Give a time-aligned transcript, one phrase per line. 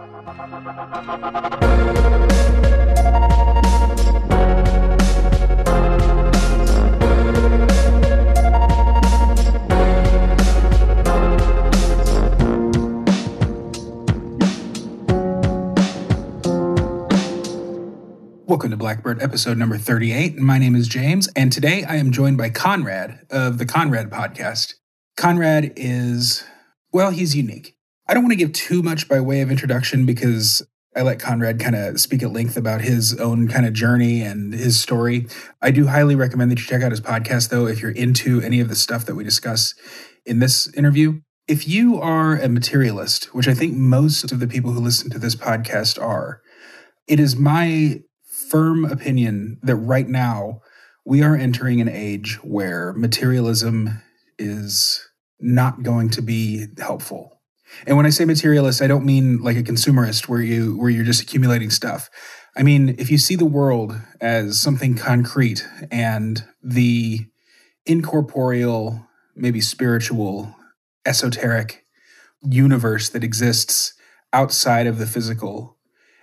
[0.00, 0.24] Welcome
[18.70, 20.38] to Blackbird episode number 38.
[20.38, 24.76] My name is James, and today I am joined by Conrad of the Conrad podcast.
[25.18, 26.42] Conrad is,
[26.90, 27.76] well, he's unique.
[28.10, 30.66] I don't want to give too much by way of introduction because
[30.96, 34.52] I let Conrad kind of speak at length about his own kind of journey and
[34.52, 35.28] his story.
[35.62, 38.58] I do highly recommend that you check out his podcast, though, if you're into any
[38.58, 39.76] of the stuff that we discuss
[40.26, 41.20] in this interview.
[41.46, 45.18] If you are a materialist, which I think most of the people who listen to
[45.20, 46.40] this podcast are,
[47.06, 50.62] it is my firm opinion that right now
[51.06, 54.02] we are entering an age where materialism
[54.36, 55.08] is
[55.38, 57.39] not going to be helpful.
[57.86, 61.04] And when I say materialist, I don't mean like a consumerist where you where you're
[61.04, 62.10] just accumulating stuff.
[62.56, 67.26] I mean, if you see the world as something concrete and the
[67.86, 70.54] incorporeal, maybe spiritual,
[71.06, 71.84] esoteric
[72.42, 73.94] universe that exists
[74.32, 75.76] outside of the physical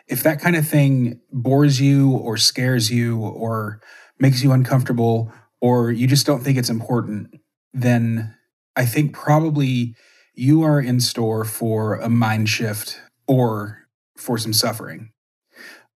[0.07, 3.81] if that kind of thing bores you or scares you or
[4.19, 7.29] makes you uncomfortable or you just don't think it's important,
[7.73, 8.35] then
[8.75, 9.95] I think probably
[10.37, 15.11] you are in store for a mind shift or for some suffering.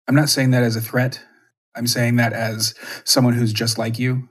[0.07, 1.21] I'm not saying that as a threat.
[1.75, 2.73] I'm saying that as
[3.03, 4.29] someone who's just like you.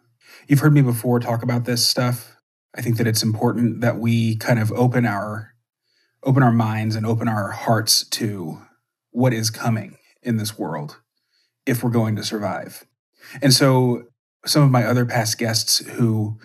[0.48, 2.36] You've heard me before talk about this stuff.
[2.74, 5.54] I think that it's important that we kind of open our
[6.24, 8.62] open our minds and open our hearts to
[9.10, 10.98] what is coming in this world
[11.66, 12.86] if we're going to survive.
[13.42, 14.04] And so
[14.46, 16.38] some of my other past guests who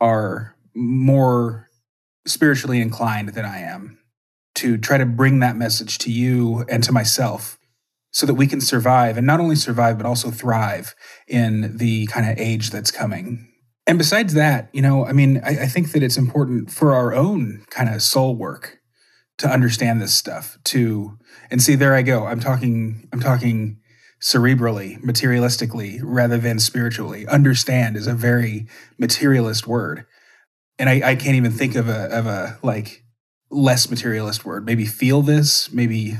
[0.00, 1.68] are more
[2.26, 3.98] spiritually inclined than I am
[4.56, 7.58] to try to bring that message to you and to myself
[8.12, 10.94] so that we can survive and not only survive, but also thrive
[11.26, 13.48] in the kind of age that's coming.
[13.86, 17.14] And besides that, you know, I mean, I, I think that it's important for our
[17.14, 18.78] own kind of soul work
[19.38, 21.18] to understand this stuff to
[21.50, 22.26] and see there i go.
[22.26, 23.78] I'm talking i'm talking
[24.20, 27.26] cerebrally materialistically rather than spiritually.
[27.26, 28.68] Understand is a very
[28.98, 30.06] materialist word
[30.78, 33.04] and i, I can't even think of a of a like
[33.50, 36.14] less materialist word maybe feel this maybe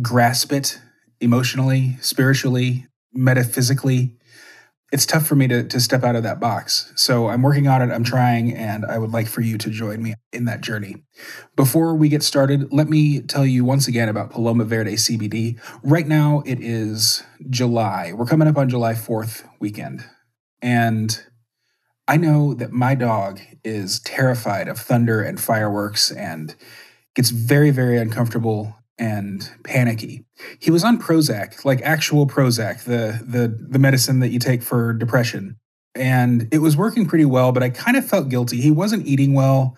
[0.00, 0.80] grasp it
[1.20, 4.16] emotionally spiritually metaphysically
[4.94, 6.92] it's tough for me to, to step out of that box.
[6.94, 10.00] So I'm working on it, I'm trying, and I would like for you to join
[10.00, 11.02] me in that journey.
[11.56, 15.58] Before we get started, let me tell you once again about Paloma Verde CBD.
[15.82, 18.12] Right now it is July.
[18.14, 20.04] We're coming up on July 4th weekend.
[20.62, 21.20] And
[22.06, 26.54] I know that my dog is terrified of thunder and fireworks and
[27.14, 30.24] gets very, very uncomfortable and panicky.
[30.60, 34.92] He was on Prozac, like actual Prozac, the the the medicine that you take for
[34.92, 35.56] depression.
[35.94, 38.60] And it was working pretty well, but I kind of felt guilty.
[38.60, 39.76] He wasn't eating well.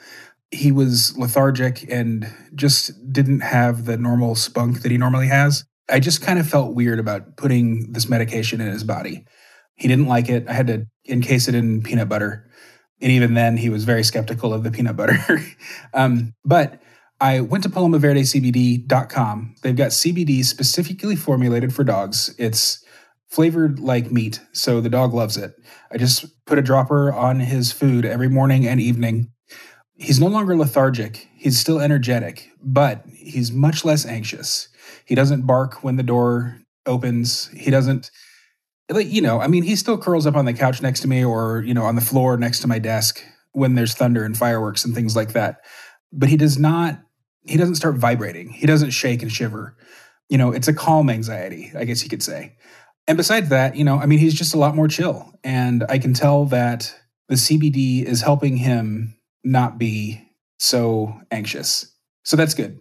[0.51, 5.65] He was lethargic and just didn't have the normal spunk that he normally has.
[5.91, 9.25] I just kind of felt weird about putting this medication in his body.
[9.75, 10.49] He didn't like it.
[10.49, 12.49] I had to encase it in peanut butter.
[13.01, 15.19] And even then, he was very skeptical of the peanut butter.
[15.95, 16.81] um, but
[17.21, 19.55] I went to palomaverdecbd.com.
[19.63, 22.35] They've got CBD specifically formulated for dogs.
[22.39, 22.85] It's
[23.29, 25.55] flavored like meat, so the dog loves it.
[25.91, 29.31] I just put a dropper on his food every morning and evening.
[29.95, 31.29] He's no longer lethargic.
[31.37, 34.69] He's still energetic, but he's much less anxious.
[35.07, 37.49] He doesn't bark when the door opens.
[37.49, 38.11] He doesn't
[38.91, 41.25] like you know, I mean, he still curls up on the couch next to me
[41.25, 44.85] or, you know, on the floor next to my desk when there's thunder and fireworks
[44.85, 45.65] and things like that.
[46.13, 47.01] But he does not
[47.47, 48.51] he doesn't start vibrating.
[48.51, 49.77] He doesn't shake and shiver.
[50.29, 52.57] You know, it's a calm anxiety, I guess you could say.
[53.07, 55.33] And besides that, you know, I mean, he's just a lot more chill.
[55.45, 56.93] And I can tell that
[57.29, 61.93] the CBD is helping him not be so anxious.
[62.25, 62.81] So that's good.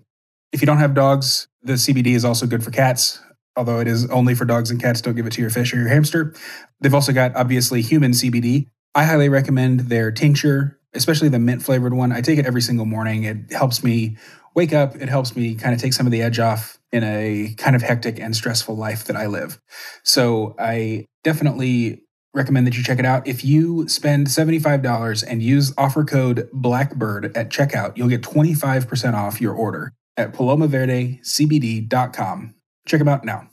[0.51, 3.21] If you don't have dogs, the CBD is also good for cats,
[3.55, 5.01] although it is only for dogs and cats.
[5.01, 6.33] Don't give it to your fish or your hamster.
[6.81, 8.67] They've also got obviously human CBD.
[8.93, 12.11] I highly recommend their tincture, especially the mint flavored one.
[12.11, 13.23] I take it every single morning.
[13.23, 14.17] It helps me
[14.55, 17.55] wake up, it helps me kind of take some of the edge off in a
[17.57, 19.59] kind of hectic and stressful life that I live.
[20.03, 22.03] So I definitely
[22.33, 23.27] recommend that you check it out.
[23.27, 29.41] If you spend $75 and use offer code Blackbird at checkout, you'll get 25% off
[29.41, 32.54] your order at palomaverdecbd.com.
[32.85, 33.47] Check them out now.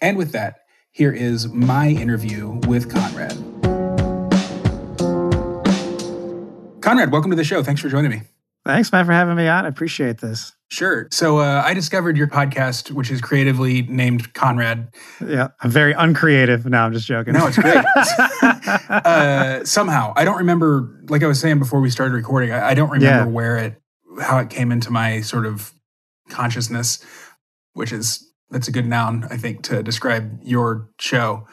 [0.00, 0.60] And with that,
[0.90, 3.32] here is my interview with Conrad.
[6.80, 7.62] Conrad, welcome to the show.
[7.62, 8.22] Thanks for joining me.
[8.64, 9.66] Thanks, man, for having me on.
[9.66, 10.52] I appreciate this.
[10.70, 11.08] Sure.
[11.10, 14.94] So uh, I discovered your podcast, which is creatively named Conrad.
[15.20, 16.64] Yeah, I'm very uncreative.
[16.64, 17.34] No, I'm just joking.
[17.34, 17.76] No, it's great.
[18.88, 21.02] uh, somehow, I don't remember.
[21.08, 23.34] Like I was saying before we started recording, I, I don't remember yeah.
[23.34, 23.82] where it,
[24.22, 25.72] how it came into my sort of
[26.30, 27.04] consciousness,
[27.74, 31.46] which is that's a good noun, I think, to describe your show.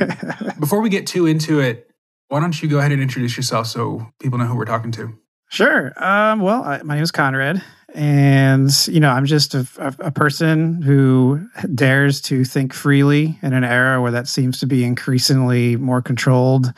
[0.60, 1.90] before we get too into it,
[2.28, 5.12] why don't you go ahead and introduce yourself so people know who we're talking to?
[5.48, 5.92] Sure.
[6.02, 7.62] Um, well, I, my name is Conrad,
[7.94, 13.52] and you know, I'm just a, a, a, person who dares to think freely in
[13.52, 16.72] an era where that seems to be increasingly more controlled,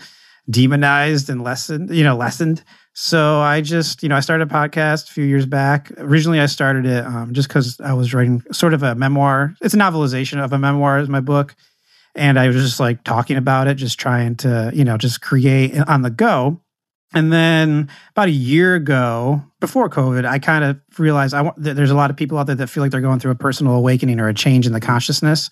[0.51, 1.95] demonized, and lessened.
[1.95, 2.65] You know, lessened.
[2.97, 5.91] So I just, you know, I started a podcast a few years back.
[5.99, 9.55] Originally, I started it um, just because I was writing sort of a memoir.
[9.61, 11.57] It's a novelization of a memoir, is my book,
[12.15, 15.77] and I was just like talking about it, just trying to, you know, just create
[15.77, 16.61] on the go.
[17.13, 21.91] And then about a year ago, before COVID, I kind of realized I want, there's
[21.91, 24.21] a lot of people out there that feel like they're going through a personal awakening
[24.21, 25.51] or a change in the consciousness.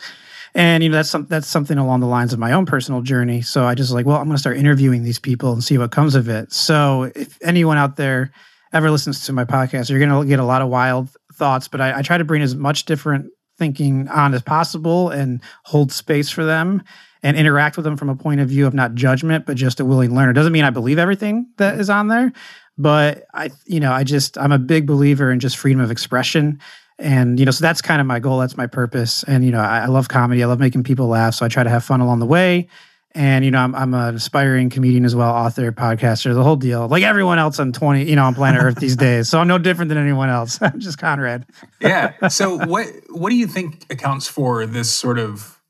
[0.54, 3.40] And you know that's some, that's something along the lines of my own personal journey.
[3.40, 5.90] So I just like, well, I'm going to start interviewing these people and see what
[5.90, 6.52] comes of it.
[6.52, 8.32] So if anyone out there
[8.72, 11.68] ever listens to my podcast, you're going to get a lot of wild thoughts.
[11.68, 15.92] But I, I try to bring as much different thinking on as possible and hold
[15.92, 16.82] space for them
[17.22, 19.84] and interact with them from a point of view of not judgment, but just a
[19.84, 20.32] willing learner.
[20.32, 22.32] Doesn't mean I believe everything that is on there,
[22.76, 26.58] but I, you know, I just, I'm a big believer in just freedom of expression.
[27.02, 28.38] And, you know, so that's kind of my goal.
[28.38, 29.24] That's my purpose.
[29.24, 30.42] And, you know, I, I love comedy.
[30.42, 31.34] I love making people laugh.
[31.34, 32.68] So I try to have fun along the way.
[33.14, 36.88] And, you know, I'm, I'm an aspiring comedian as well, author, podcaster, the whole deal.
[36.88, 39.28] Like everyone else on 20, you know, on planet Earth these days.
[39.28, 40.58] So I'm no different than anyone else.
[40.62, 41.44] I'm just Conrad.
[41.80, 42.14] yeah.
[42.28, 45.60] So what, what do you think accounts for this sort of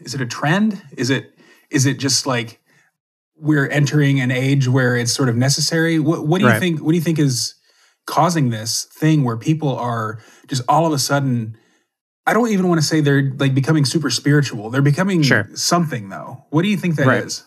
[0.00, 0.82] is it a trend?
[0.96, 1.34] Is it
[1.70, 2.60] is it just like
[3.36, 5.98] we're entering an age where it's sort of necessary?
[5.98, 6.60] What, what do you right.
[6.60, 6.80] think?
[6.80, 7.54] What do you think is
[8.06, 11.56] causing this thing where people are just all of a sudden?
[12.26, 14.70] I don't even want to say they're like becoming super spiritual.
[14.70, 15.48] They're becoming sure.
[15.54, 16.44] something though.
[16.50, 17.24] What do you think that right.
[17.24, 17.44] is?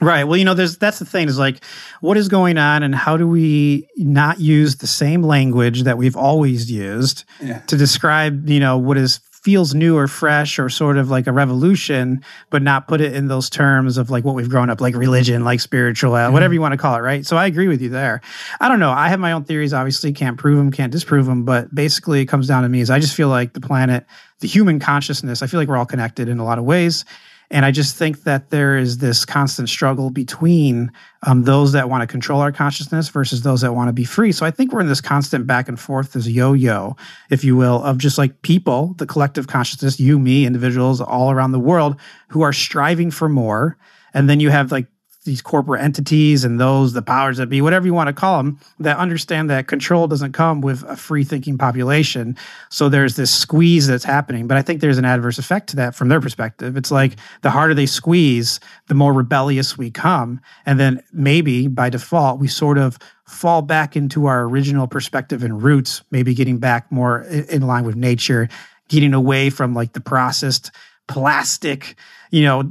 [0.00, 0.24] Right.
[0.24, 1.62] Well, you know, there's that's the thing is like,
[2.00, 6.16] what is going on, and how do we not use the same language that we've
[6.16, 7.60] always used yeah.
[7.66, 9.18] to describe, you know, what is
[9.48, 13.28] feels new or fresh or sort of like a revolution, but not put it in
[13.28, 16.34] those terms of like what we've grown up, like religion, like spiritual, mm-hmm.
[16.34, 17.24] whatever you want to call it, right?
[17.24, 18.20] So I agree with you there.
[18.60, 18.90] I don't know.
[18.90, 22.26] I have my own theories, obviously, can't prove them, can't disprove them, but basically it
[22.26, 24.04] comes down to me is I just feel like the planet,
[24.40, 27.06] the human consciousness, I feel like we're all connected in a lot of ways.
[27.50, 30.92] And I just think that there is this constant struggle between
[31.26, 34.32] um, those that want to control our consciousness versus those that want to be free.
[34.32, 36.96] So I think we're in this constant back and forth, this yo yo,
[37.30, 41.52] if you will, of just like people, the collective consciousness, you, me, individuals all around
[41.52, 41.98] the world
[42.28, 43.78] who are striving for more.
[44.12, 44.86] And then you have like
[45.28, 48.58] these corporate entities and those the powers that be whatever you want to call them
[48.80, 52.34] that understand that control doesn't come with a free thinking population.
[52.70, 55.94] So there's this squeeze that's happening but i think there's an adverse effect to that
[55.94, 56.76] from their perspective.
[56.76, 61.90] It's like the harder they squeeze the more rebellious we come and then maybe by
[61.90, 66.90] default we sort of fall back into our original perspective and roots maybe getting back
[66.90, 68.48] more in line with nature
[68.88, 70.70] getting away from like the processed
[71.06, 71.96] plastic
[72.30, 72.70] you know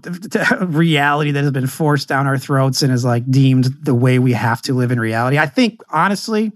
[0.61, 4.33] reality that has been forced down our throats and is like deemed the way we
[4.33, 5.37] have to live in reality.
[5.37, 6.51] I think honestly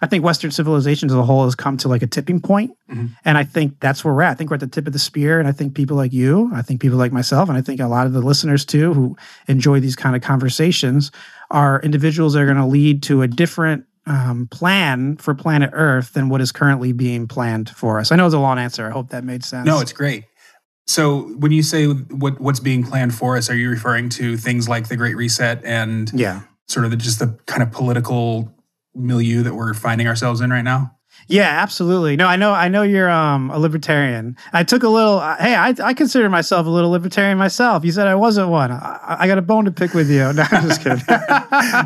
[0.00, 2.72] i think western civilization as a whole has come to like a tipping point.
[2.90, 3.06] Mm-hmm.
[3.24, 4.32] and i think that's where we're at.
[4.32, 5.38] I think we're at the tip of the spear.
[5.38, 7.86] And i think people like you i think people like myself and i think a
[7.86, 9.16] lot of the listeners too who
[9.48, 11.10] enjoy these kind of conversations
[11.50, 16.12] are individuals that are going to lead to a different um, plan for planet earth
[16.12, 18.12] than what is currently being planned for us.
[18.12, 18.86] I know it's a long answer.
[18.86, 19.66] I hope that made sense.
[19.66, 20.24] No it's great
[20.86, 24.68] so when you say what what's being planned for us, are you referring to things
[24.68, 28.54] like the Great Reset and yeah, sort of the, just the kind of political
[28.94, 30.94] milieu that we're finding ourselves in right now?
[31.26, 32.16] Yeah, absolutely.
[32.16, 32.52] No, I know.
[32.52, 34.36] I know you're um, a libertarian.
[34.52, 35.20] I took a little.
[35.20, 37.82] Uh, hey, I, I consider myself a little libertarian myself.
[37.84, 38.70] You said I wasn't one.
[38.70, 40.24] I, I got a bone to pick with you.
[40.34, 40.98] No, I'm just kidding.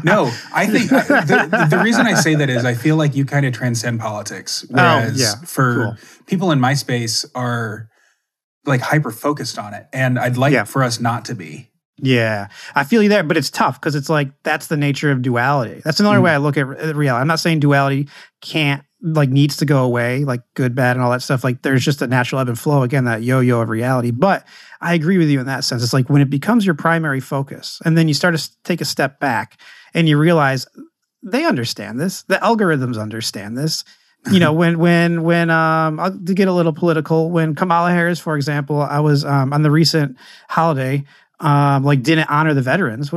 [0.05, 3.45] no, I think the, the, reason I say that is I feel like you kind
[3.45, 5.47] of transcend politics, oh, whereas oh, yeah.
[5.47, 5.97] for cool.
[6.27, 7.91] people in my space are
[8.69, 9.87] like hyper focused on it.
[9.93, 10.65] And I'd like yeah.
[10.65, 11.71] for us not to be.
[12.01, 15.21] Yeah, I feel you there, but it's tough because it's like that's the nature of
[15.21, 15.81] duality.
[15.85, 16.25] That's another mm.
[16.25, 17.21] way I look at reality.
[17.21, 18.09] I'm not saying duality
[18.41, 21.45] can't like needs to go away, like good, bad, and all that stuff.
[21.45, 22.83] Like there's just a natural ebb and flow.
[22.83, 24.11] Again, that yo-yo of reality.
[24.11, 24.47] But
[24.81, 25.83] I agree with you in that sense.
[25.83, 28.85] It's like when it becomes your primary focus, and then you start to take a
[28.85, 29.61] step back
[29.95, 30.67] and you realize
[31.23, 32.23] they understand this.
[32.23, 33.85] The algorithms understand this
[34.31, 38.37] you know, when when when um to get a little political, when Kamala Harris, for
[38.37, 40.17] example, I was um on the recent
[40.49, 41.05] holiday,
[41.41, 43.13] um like didn't honor the veterans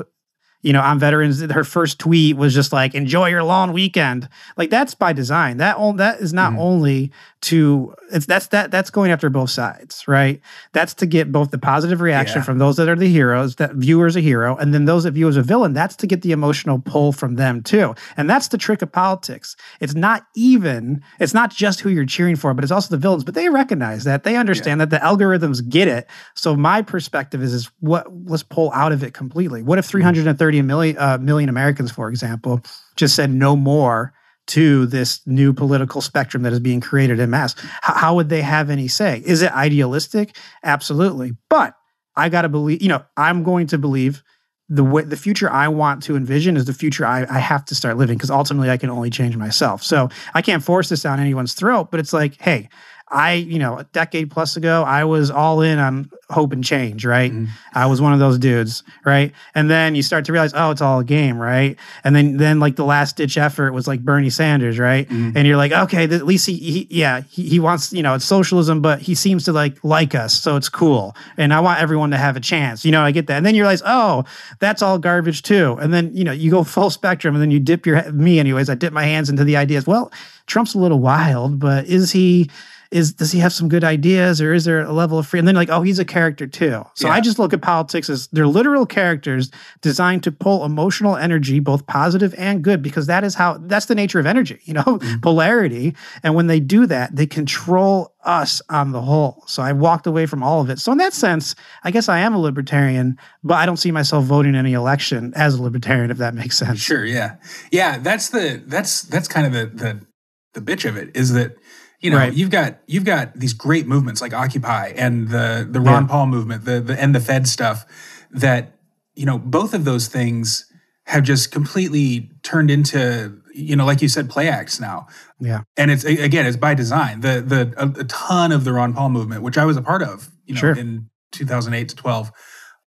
[0.62, 1.42] you know, on veterans.
[1.42, 4.30] Her first tweet was just like, enjoy your long weekend.
[4.58, 5.58] Like that's by design.
[5.58, 6.62] That all that is not mm-hmm.
[6.62, 10.42] only to it's that's that that's going after both sides, right?
[10.74, 12.44] That's to get both the positive reaction yeah.
[12.44, 15.28] from those that are the heroes, that viewers a hero, and then those that view
[15.28, 17.96] as a villain, that's to get the emotional pull from them too.
[18.16, 19.56] And that's the trick of politics.
[19.80, 23.24] It's not even, it's not just who you're cheering for, but it's also the villains.
[23.24, 24.24] But they recognize that.
[24.24, 24.86] They understand yeah.
[24.86, 26.08] that the algorithms get it.
[26.36, 29.64] So my perspective is is what let's pull out of it completely.
[29.64, 29.92] What if mm-hmm.
[29.92, 32.62] 330 30 million, uh, million Americans, for example,
[32.98, 34.14] just said no more
[34.48, 37.56] to this new political spectrum that is being created in mass.
[37.82, 39.24] How would they have any say?
[39.26, 40.36] Is it idealistic?
[40.62, 41.32] Absolutely.
[41.50, 41.74] But
[42.18, 44.24] I got to believe, you know, I'm going to believe
[44.68, 47.76] the way, the future I want to envision is the future I, I have to
[47.76, 49.84] start living because ultimately I can only change myself.
[49.84, 52.68] So I can't force this down anyone's throat, but it's like, hey,
[53.12, 57.06] I, you know, a decade plus ago, I was all in on hope and change,
[57.06, 57.32] right?
[57.32, 57.52] Mm-hmm.
[57.74, 59.34] I was one of those dudes, right?
[59.54, 61.78] And then you start to realize, oh, it's all a game, right?
[62.06, 65.10] And then, then like the last ditch effort was like Bernie Sanders, right?
[65.10, 65.38] Mm-hmm.
[65.38, 68.24] And you're like, okay, at least he, he yeah, he, he wants, you know, it's
[68.24, 71.16] socialism, but he seems to like like us, so it's cool.
[71.36, 73.02] And I want everyone to have a chance, you know.
[73.02, 73.38] I get that.
[73.38, 74.24] And then you realize, oh,
[74.60, 75.78] that's all garbage too.
[75.82, 78.70] And then you know, you go full spectrum, and then you dip your me, anyways.
[78.70, 79.86] I dip my hands into the ideas.
[79.86, 80.12] Well,
[80.48, 82.50] Trump's a little wild, but is he?
[82.92, 85.40] Is does he have some good ideas or is there a level of free?
[85.40, 86.84] And then like, oh, he's a character too.
[86.96, 87.14] So yeah.
[87.14, 89.50] I just look at politics as they're literal characters
[89.82, 93.96] designed to pull emotional energy, both positive and good, because that is how that's the
[93.96, 95.20] nature of energy, you know, mm-hmm.
[95.22, 95.96] polarity.
[96.22, 99.44] And when they do that, they control us on the whole.
[99.48, 100.78] So I walked away from all of it.
[100.80, 104.26] So in that sense, I guess I am a libertarian, but I don't see myself
[104.26, 106.80] voting any election as a libertarian, if that makes sense.
[106.80, 107.06] Sure.
[107.06, 107.38] Yeah.
[107.72, 107.98] Yeah.
[108.00, 110.06] That's the that's that's kind of the the
[110.54, 111.56] the bitch of it is that
[112.02, 112.34] you know, right.
[112.34, 116.10] you've got you've got these great movements like Occupy and the the Ron yeah.
[116.10, 117.86] Paul movement, the, the and the Fed stuff
[118.32, 118.76] that
[119.14, 120.66] you know both of those things
[121.06, 125.08] have just completely turned into you know like you said play acts now.
[125.40, 127.22] Yeah, and it's again it's by design.
[127.22, 130.02] The the a, a ton of the Ron Paul movement, which I was a part
[130.02, 130.76] of, you know, sure.
[130.76, 132.32] in 2008 to 12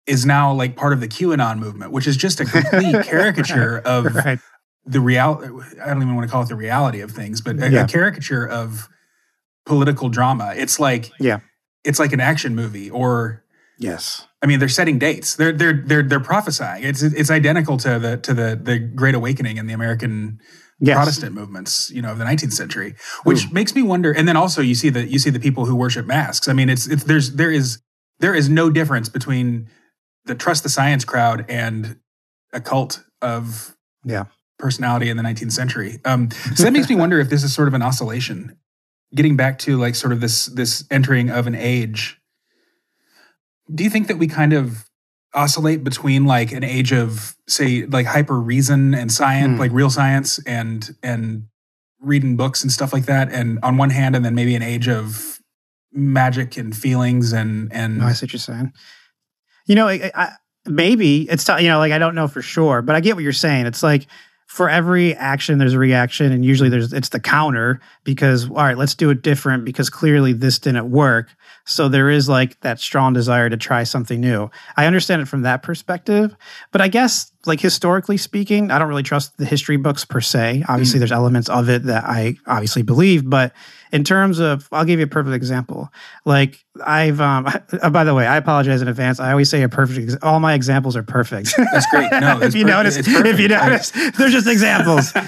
[0.05, 4.15] is now like part of the QAnon movement, which is just a complete caricature of
[4.15, 4.39] right.
[4.85, 5.47] the reality.
[5.81, 7.83] I don't even want to call it the reality of things, but a, yeah.
[7.83, 8.87] a caricature of
[9.67, 10.53] political drama.
[10.55, 11.39] It's like yeah,
[11.83, 13.43] it's like an action movie or
[13.77, 14.25] yes.
[14.41, 15.35] I mean, they're setting dates.
[15.35, 16.83] They're they're they're they're prophesying.
[16.83, 20.39] It's it's identical to the to the the Great Awakening and the American
[20.79, 20.95] yes.
[20.95, 23.53] Protestant movements, you know, of the 19th century, which Ooh.
[23.53, 24.11] makes me wonder.
[24.11, 26.47] And then also you see that you see the people who worship masks.
[26.47, 27.81] I mean, it's it's there's there is
[28.19, 29.69] there is no difference between
[30.25, 31.97] the trust the science crowd and
[32.53, 34.25] a cult of yeah
[34.59, 35.99] personality in the 19th century.
[36.03, 38.57] Um, so that makes me wonder if this is sort of an oscillation
[39.15, 42.19] getting back to like sort of this this entering of an age
[43.73, 44.87] do you think that we kind of
[45.33, 49.59] oscillate between like an age of say like hyper reason and science mm.
[49.59, 51.43] like real science and and
[51.99, 54.87] reading books and stuff like that and on one hand and then maybe an age
[54.87, 55.39] of
[55.91, 58.73] magic and feelings and and oh, I see what you're saying
[59.65, 60.31] you know I, I,
[60.65, 63.33] maybe it's you know like I don't know for sure but I get what you're
[63.33, 64.07] saying it's like
[64.47, 68.77] for every action there's a reaction and usually there's it's the counter because all right
[68.77, 71.35] let's do it different because clearly this didn't work.
[71.65, 74.49] So there is like that strong desire to try something new.
[74.77, 76.33] I understand it from that perspective
[76.71, 80.63] but i guess like historically speaking i don't really trust the history books per se.
[80.69, 80.99] Obviously mm.
[81.01, 83.51] there's elements of it that i obviously believe but
[83.91, 85.89] in terms of i'll give you a perfect example.
[86.23, 89.19] Like i've um uh, by the way i apologize in advance.
[89.19, 91.53] I always say a perfect all my examples are perfect.
[91.57, 92.09] That's great.
[92.11, 93.07] No if you per- notice if
[93.39, 95.11] you notice they're just examples.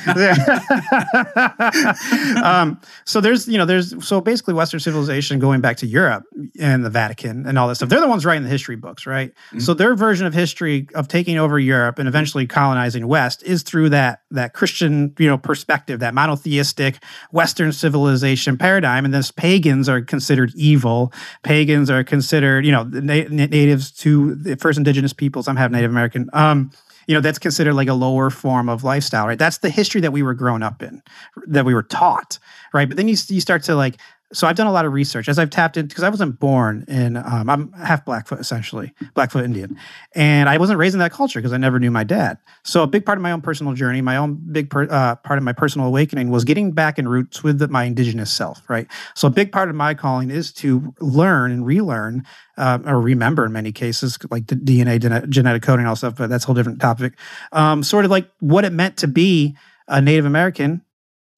[2.40, 2.69] Um
[3.06, 6.24] so there's you know there's so basically western civilization going back to europe
[6.60, 9.32] and the vatican and all that stuff they're the ones writing the history books right
[9.32, 9.60] mm-hmm.
[9.60, 13.90] so their version of history of taking over europe and eventually colonizing west is through
[13.90, 20.02] that that christian you know perspective that monotheistic western civilization paradigm, and this pagans are
[20.02, 21.12] considered evil.
[21.44, 25.48] Pagans are considered, you know, na- natives to the first indigenous peoples.
[25.48, 26.30] I'm half Native American.
[26.34, 26.72] Um,
[27.08, 29.40] you know, that's considered like a lower form of lifestyle, right?
[29.40, 31.02] That's the history that we were grown up in,
[31.48, 32.38] that we were taught,
[32.74, 32.88] right?
[32.88, 33.98] But then you you start to like
[34.32, 36.86] so I've done a lot of research as I've tapped in because I wasn't born
[36.88, 39.76] in um, I'm half Blackfoot essentially Blackfoot Indian,
[40.14, 42.38] and I wasn't raised in that culture because I never knew my dad.
[42.64, 45.40] So a big part of my own personal journey, my own big per, uh, part
[45.40, 48.62] of my personal awakening was getting back in roots with the, my indigenous self.
[48.70, 48.88] Right.
[49.16, 52.24] So a big part of my calling is to learn and relearn
[52.58, 56.16] uh, or remember in many cases, like the DNA genetic coding and all stuff.
[56.18, 57.14] But that's a whole different topic.
[57.52, 59.58] Um, sort of like what it meant to be
[59.88, 60.84] a Native American.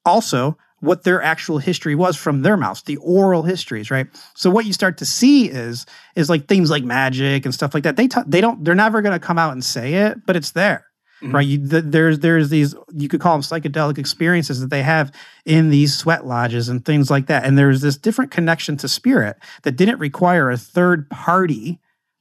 [0.04, 4.08] Also, what their actual history was from their mouths, the oral histories, right?
[4.36, 5.86] So what you start to see is
[6.16, 7.96] is like things like magic and stuff like that.
[7.96, 10.52] They t- they don't they're never going to come out and say it, but it's
[10.52, 10.86] there.
[11.22, 11.36] mm-hmm.
[11.36, 11.48] right?
[11.48, 15.12] You, the, there's there's these you could call them psychedelic experiences that they have
[15.46, 17.46] in these sweat lodges and things like that.
[17.46, 21.80] And there's this different connection to spirit that didn't require a third party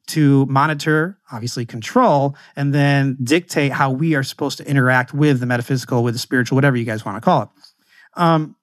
[0.09, 5.47] to monitor, obviously control, and then dictate how we are supposed to interact with the
[5.47, 7.49] metaphysical, with the spiritual, whatever you guys want to call it.
[8.14, 8.57] Um,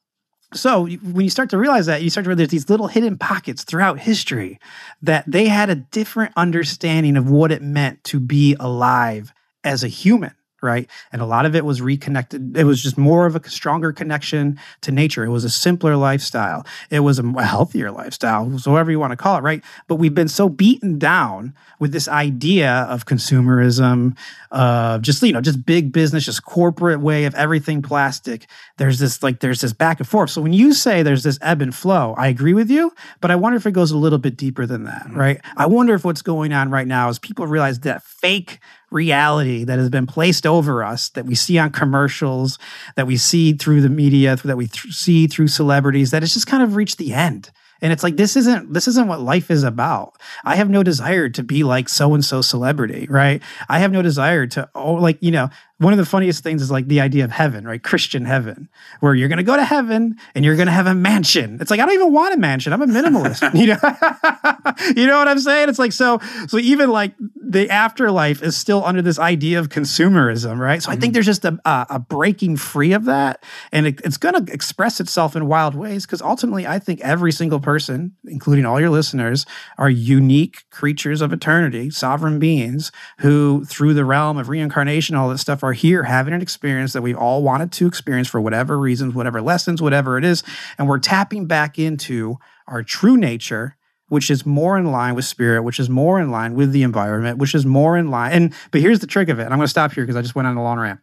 [0.54, 3.18] so when you start to realize that, you start to realize there's these little hidden
[3.18, 4.60] pockets throughout history
[5.02, 9.90] that they had a different understanding of what it meant to be alive as a
[9.90, 10.90] human right?
[11.12, 12.58] And a lot of it was reconnected.
[12.58, 15.24] It was just more of a stronger connection to nature.
[15.24, 16.66] It was a simpler lifestyle.
[16.90, 19.64] It was a healthier lifestyle, so whatever you want to call it, right?
[19.88, 24.18] But we've been so beaten down with this idea of consumerism,
[24.52, 28.48] of uh, just you know, just big business, just corporate way of everything plastic.
[28.78, 30.30] There's this like there's this back and forth.
[30.30, 33.36] So when you say there's this ebb and flow, I agree with you, but I
[33.36, 35.20] wonder if it goes a little bit deeper than that, mm-hmm.
[35.20, 35.42] right?
[35.56, 38.60] I wonder if what's going on right now is people realize that fake
[38.90, 42.58] reality that has been placed over us that we see on commercials,
[42.96, 46.48] that we see through the media, that we th- see through celebrities, that it's just
[46.48, 47.52] kind of reached the end.
[47.82, 50.14] And it's like this isn't this isn't what life is about.
[50.44, 53.42] I have no desire to be like so and so celebrity, right?
[53.70, 56.72] I have no desire to oh like, you know, one of the funniest things is
[56.72, 57.82] like the idea of heaven, right?
[57.82, 58.68] Christian heaven,
[59.00, 61.60] where you're going to go to heaven and you're going to have a mansion.
[61.62, 62.74] It's like I don't even want a mansion.
[62.74, 63.54] I'm a minimalist.
[63.54, 65.70] you know, you know what I'm saying?
[65.70, 66.20] It's like so.
[66.48, 70.82] So even like the afterlife is still under this idea of consumerism, right?
[70.82, 71.14] So I think mm-hmm.
[71.14, 75.00] there's just a, a, a breaking free of that, and it, it's going to express
[75.00, 79.46] itself in wild ways because ultimately, I think every single person, including all your listeners,
[79.78, 85.42] are unique creatures of eternity, sovereign beings who, through the realm of reincarnation, all this
[85.42, 89.14] stuff are here having an experience that we've all wanted to experience for whatever reasons,
[89.14, 90.44] whatever lessons, whatever it is.
[90.78, 93.76] And we're tapping back into our true nature,
[94.08, 97.38] which is more in line with spirit, which is more in line with the environment,
[97.38, 98.32] which is more in line.
[98.32, 99.44] And but here's the trick of it.
[99.44, 101.02] And I'm going to stop here because I just went on a long rant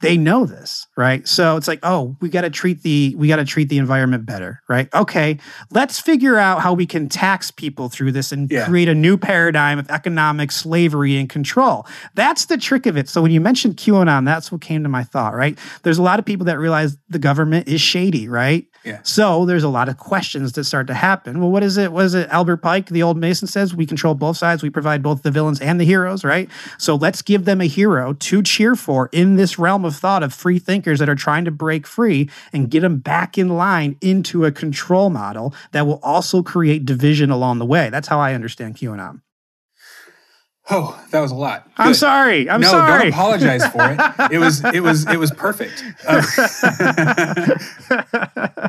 [0.00, 1.26] they know this right?
[1.26, 4.26] So it's like oh we got to treat the we got to treat the environment
[4.26, 4.88] better right?
[4.94, 5.38] Okay
[5.70, 8.66] let's figure out how we can tax people through this and yeah.
[8.66, 11.86] create a new paradigm of economic slavery and control.
[12.14, 13.08] That's the trick of it.
[13.08, 15.58] So when you mentioned qanon that's what came to my thought right?
[15.82, 18.66] There's a lot of people that realize the government is shady right
[19.02, 21.40] So there's a lot of questions that start to happen.
[21.40, 21.92] Well, what is it?
[21.92, 22.28] Was it?
[22.30, 24.62] Albert Pike, the old Mason says, we control both sides.
[24.62, 26.48] We provide both the villains and the heroes, right?
[26.78, 30.32] So let's give them a hero to cheer for in this realm of thought of
[30.32, 34.44] free thinkers that are trying to break free and get them back in line into
[34.44, 37.90] a control model that will also create division along the way.
[37.90, 39.20] That's how I understand QAnon.
[40.70, 41.64] Oh, that was a lot.
[41.64, 41.86] Good.
[41.86, 42.48] I'm sorry.
[42.48, 42.92] I'm no, sorry.
[42.92, 44.00] No, don't apologize for it.
[44.32, 45.82] It was it was it was perfect.
[46.06, 46.22] Uh,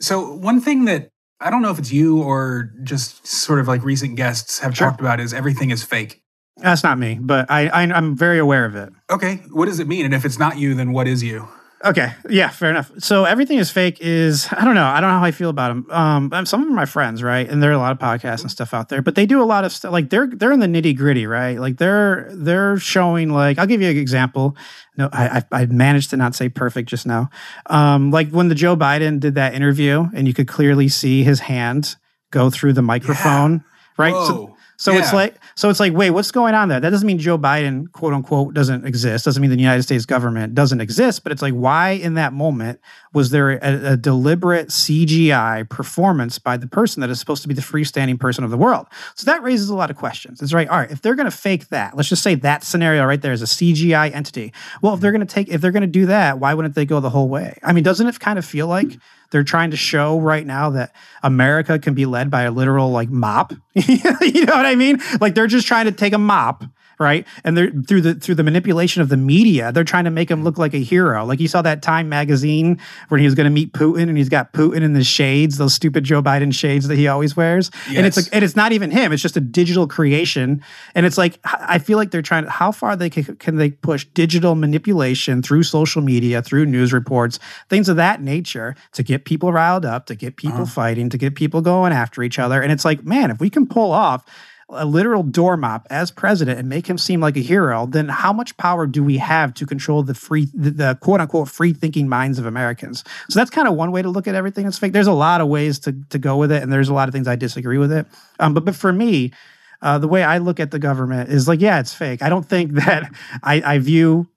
[0.00, 1.08] so one thing that
[1.40, 4.88] I don't know if it's you or just sort of like recent guests have sure.
[4.88, 6.22] talked about is everything is fake.
[6.58, 8.90] That's not me, but I, I I'm very aware of it.
[9.10, 10.04] Okay, what does it mean?
[10.04, 11.48] And if it's not you, then what is you?
[11.82, 12.12] Okay.
[12.28, 12.90] Yeah, fair enough.
[12.98, 14.84] So everything is fake is I don't know.
[14.84, 15.90] I don't know how I feel about them.
[15.90, 17.48] Um, some of them are my friends, right?
[17.48, 19.44] And there are a lot of podcasts and stuff out there, but they do a
[19.44, 19.90] lot of stuff.
[19.90, 21.58] Like they're they're in the nitty gritty, right?
[21.58, 24.56] Like they're they're showing like I'll give you an example.
[24.98, 27.30] No, I I, I managed to not say perfect just now.
[27.66, 31.40] Um, like when the Joe Biden did that interview, and you could clearly see his
[31.40, 31.96] hand
[32.30, 33.58] go through the microphone, yeah.
[33.96, 34.12] right?
[34.12, 34.26] Whoa.
[34.26, 35.00] So, so yeah.
[35.00, 36.80] it's like so it's like wait, what's going on there?
[36.80, 39.26] That doesn't mean Joe Biden quote unquote doesn't exist.
[39.26, 41.22] Doesn't mean the United States government doesn't exist.
[41.22, 42.80] But it's like why in that moment
[43.12, 47.52] was there a, a deliberate CGI performance by the person that is supposed to be
[47.52, 48.86] the freestanding person of the world?
[49.16, 50.40] So that raises a lot of questions.
[50.40, 50.66] It's right.
[50.66, 53.32] All right, if they're going to fake that, let's just say that scenario right there
[53.34, 54.50] is a CGI entity.
[54.80, 56.86] Well, if they're going to take if they're going to do that, why wouldn't they
[56.86, 57.58] go the whole way?
[57.62, 58.96] I mean, doesn't it kind of feel like
[59.30, 63.08] they're trying to show right now that America can be led by a literal like
[63.08, 63.52] mop.
[63.74, 65.00] you know what I mean?
[65.20, 66.64] Like they're just trying to take a mop
[67.00, 67.26] right?
[67.42, 70.44] And they're through the through the manipulation of the media, they're trying to make him
[70.44, 71.24] look like a hero.
[71.24, 74.28] Like you saw that Time magazine where he was going to meet Putin, and he's
[74.28, 77.70] got Putin in the shades, those stupid Joe Biden shades that he always wears.
[77.88, 77.96] Yes.
[77.96, 80.62] And it's like, and it's not even him; it's just a digital creation.
[80.94, 82.44] And it's like I feel like they're trying.
[82.44, 87.38] How far they can, can they push digital manipulation through social media, through news reports,
[87.70, 90.66] things of that nature, to get people riled up, to get people uh-huh.
[90.66, 92.60] fighting, to get people going after each other.
[92.60, 94.24] And it's like, man, if we can pull off
[94.72, 98.56] a literal doormop as president and make him seem like a hero, then how much
[98.56, 102.38] power do we have to control the free, the, the quote unquote free thinking minds
[102.38, 103.04] of Americans?
[103.28, 104.92] So that's kind of one way to look at everything that's fake.
[104.92, 107.14] There's a lot of ways to, to go with it, and there's a lot of
[107.14, 108.06] things I disagree with it.
[108.38, 109.32] Um, but, but for me,
[109.82, 112.22] uh, the way I look at the government is like, yeah, it's fake.
[112.22, 113.10] I don't think that
[113.42, 114.28] I, I view,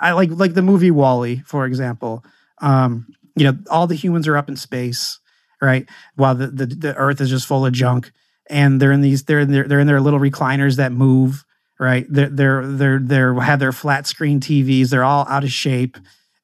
[0.00, 2.24] I like like the movie WALL-E, for example.
[2.60, 5.18] Um, you know, all the humans are up in space,
[5.60, 5.88] right?
[6.16, 8.12] While the, the, the Earth is just full of junk
[8.48, 11.44] and they're in these they're in their, they're in their little recliners that move
[11.82, 12.06] right?
[12.08, 14.90] They're they're they're they're have their flat screen TVs.
[14.90, 15.98] They're all out of shape,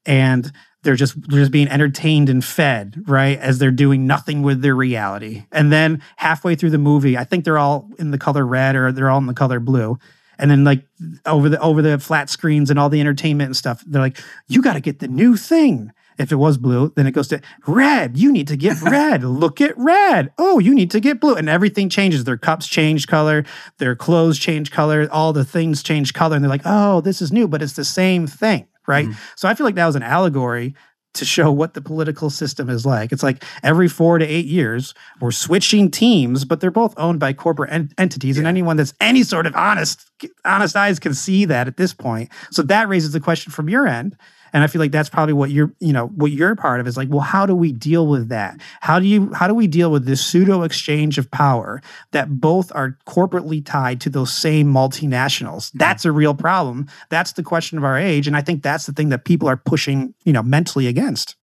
[0.04, 0.50] and
[0.82, 3.38] they're just they're just being entertained and fed, right?
[3.38, 5.44] As they're doing nothing with their reality.
[5.52, 8.90] And then halfway through the movie, I think they're all in the color red or
[8.90, 9.98] they're all in the color blue.
[10.40, 10.84] And then like
[11.24, 14.60] over the over the flat screens and all the entertainment and stuff, they're like, "You
[14.60, 18.16] got to get the new thing." If it was blue, then it goes to red.
[18.16, 19.22] You need to get red.
[19.22, 20.32] Look at red.
[20.38, 21.34] Oh, you need to get blue.
[21.34, 22.24] And everything changes.
[22.24, 23.44] Their cups change color,
[23.78, 26.36] their clothes change color, all the things change color.
[26.36, 28.66] And they're like, oh, this is new, but it's the same thing.
[28.86, 29.06] Right.
[29.06, 29.20] Mm-hmm.
[29.36, 30.74] So I feel like that was an allegory
[31.14, 33.12] to show what the political system is like.
[33.12, 37.32] It's like every four to eight years, we're switching teams, but they're both owned by
[37.32, 38.40] corporate en- entities, yeah.
[38.40, 40.10] and anyone that's any sort of honest,
[40.44, 42.30] honest eyes can see that at this point.
[42.50, 44.16] So that raises the question from your end:
[44.52, 46.96] and i feel like that's probably what you're you know what you're part of is
[46.96, 48.60] like well how do we deal with that?
[48.80, 51.80] How do you how do we deal with this pseudo exchange of power
[52.12, 55.68] that both are corporately tied to those same multinationals?
[55.68, 55.78] Mm-hmm.
[55.78, 56.86] that's a real problem.
[57.08, 58.26] That's the question of our age.
[58.26, 61.36] And i think that's the thing that people are pushing you know mentally against.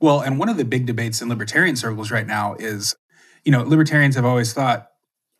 [0.00, 2.94] Well and one of the big debates in libertarian circles right now is
[3.44, 4.88] you know libertarians have always thought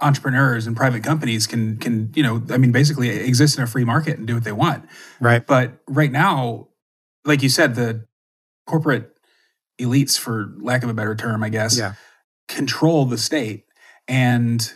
[0.00, 3.84] entrepreneurs and private companies can can you know i mean basically exist in a free
[3.84, 4.84] market and do what they want.
[5.20, 5.46] Right.
[5.46, 6.68] But right now
[7.24, 8.06] like you said, the
[8.66, 9.16] corporate
[9.80, 11.94] elites, for lack of a better term, I guess, yeah.
[12.48, 13.64] control the state.
[14.08, 14.72] And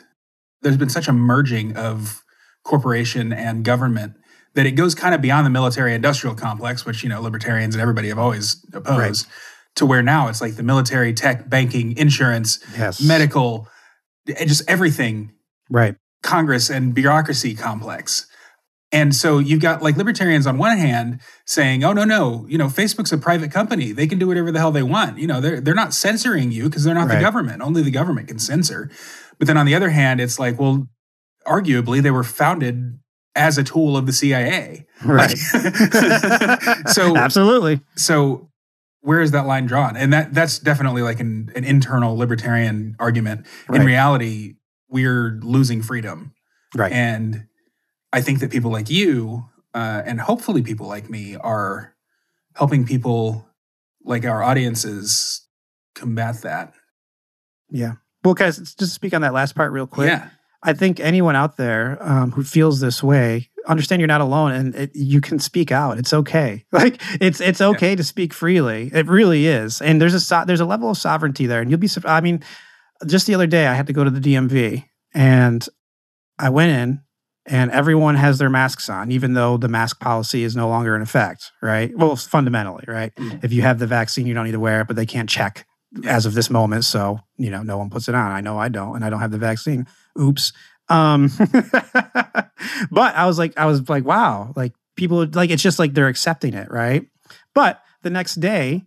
[0.62, 2.24] there's been such a merging of
[2.64, 4.14] corporation and government
[4.54, 7.82] that it goes kind of beyond the military industrial complex, which, you know, libertarians and
[7.82, 9.35] everybody have always opposed, right.
[9.76, 13.00] to where now it's like the military, tech, banking, insurance, yes.
[13.00, 13.68] medical,
[14.28, 15.32] eh, just everything.
[15.68, 15.96] Right.
[16.22, 18.26] Congress and bureaucracy complex.
[18.92, 22.66] And so you've got like libertarians on one hand saying, "Oh no, no, you know,
[22.66, 25.18] Facebook's a private company; they can do whatever the hell they want.
[25.18, 27.16] You know, they're they're not censoring you because they're not right.
[27.16, 27.62] the government.
[27.62, 28.90] Only the government can censor."
[29.38, 30.88] But then on the other hand, it's like, well,
[31.46, 32.99] arguably they were founded
[33.35, 35.37] as a tool of the CIA, right?
[36.88, 37.81] so absolutely.
[37.96, 38.51] So
[39.01, 39.96] where is that line drawn?
[39.96, 43.46] And that that's definitely like an, an internal libertarian argument.
[43.68, 43.81] Right.
[43.81, 44.55] In reality,
[44.88, 46.33] we're losing freedom,
[46.75, 46.92] right?
[46.92, 47.46] And
[48.12, 49.45] I think that people like you
[49.77, 51.95] uh, and hopefully people like me are
[52.55, 53.47] helping people
[54.05, 55.47] like our audiences
[55.95, 56.73] combat that.
[57.69, 57.92] Yeah.
[58.25, 60.09] Well, guys, just speak on that last part real quick.
[60.09, 60.31] Yeah.
[60.62, 64.75] I think anyone out there um, who feels this way, understand you're not alone, and
[64.75, 65.99] it, you can speak out.
[65.99, 66.64] It's okay.
[66.73, 67.97] Like it's it's okay yeah.
[67.97, 68.90] to speak freely.
[68.95, 69.83] It really is.
[69.83, 71.88] And there's a so, there's a level of sovereignty there, and you'll be.
[72.05, 72.42] I mean,
[73.07, 75.66] just the other day, I had to go to the DMV, and
[76.38, 77.01] I went in
[77.46, 81.02] and everyone has their masks on, even though the mask policy is no longer in
[81.02, 81.96] effect, right?
[81.96, 83.14] Well, fundamentally, right?
[83.14, 83.38] Mm-hmm.
[83.44, 85.66] If you have the vaccine, you don't need to wear it, but they can't check
[86.04, 86.85] as of this moment.
[86.85, 88.32] So, you know, no one puts it on.
[88.32, 89.87] I know I don't, and I don't have the vaccine.
[90.20, 90.52] Oops.
[90.88, 91.30] Um,
[92.90, 96.09] but I was like, I was like, wow, like people, like, it's just like they're
[96.09, 97.06] accepting it, right?
[97.54, 98.85] But the next day,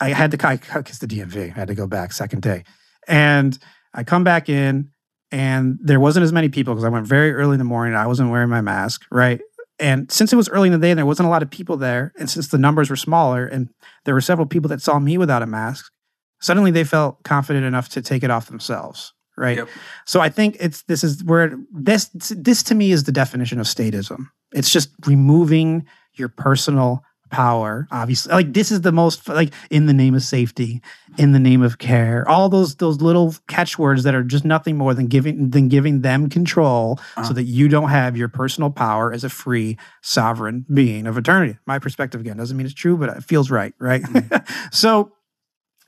[0.00, 2.64] I had to, I, because the DMV, I had to go back second day.
[3.08, 3.58] And
[3.92, 4.90] I come back in
[5.30, 7.94] and there wasn't as many people because I went very early in the morning.
[7.94, 9.40] And I wasn't wearing my mask, right?
[9.78, 11.76] And since it was early in the day and there wasn't a lot of people
[11.76, 13.68] there, and since the numbers were smaller and
[14.04, 15.92] there were several people that saw me without a mask,
[16.40, 19.58] suddenly they felt confident enough to take it off themselves, right?
[19.58, 19.68] Yep.
[20.04, 23.66] So I think it's this is where this this to me is the definition of
[23.66, 24.26] statism.
[24.52, 29.92] It's just removing your personal power obviously like this is the most like in the
[29.92, 30.80] name of safety
[31.16, 34.94] in the name of care all those those little catchwords that are just nothing more
[34.94, 37.24] than giving than giving them control uh-huh.
[37.24, 41.58] so that you don't have your personal power as a free sovereign being of eternity
[41.66, 44.68] my perspective again doesn't mean it's true but it feels right right mm-hmm.
[44.72, 45.12] so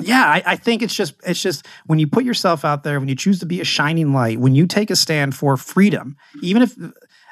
[0.00, 3.08] yeah I, I, think it's just it's just when you put yourself out there when
[3.08, 6.62] you choose to be a shining light when you take a stand for freedom even
[6.62, 6.74] if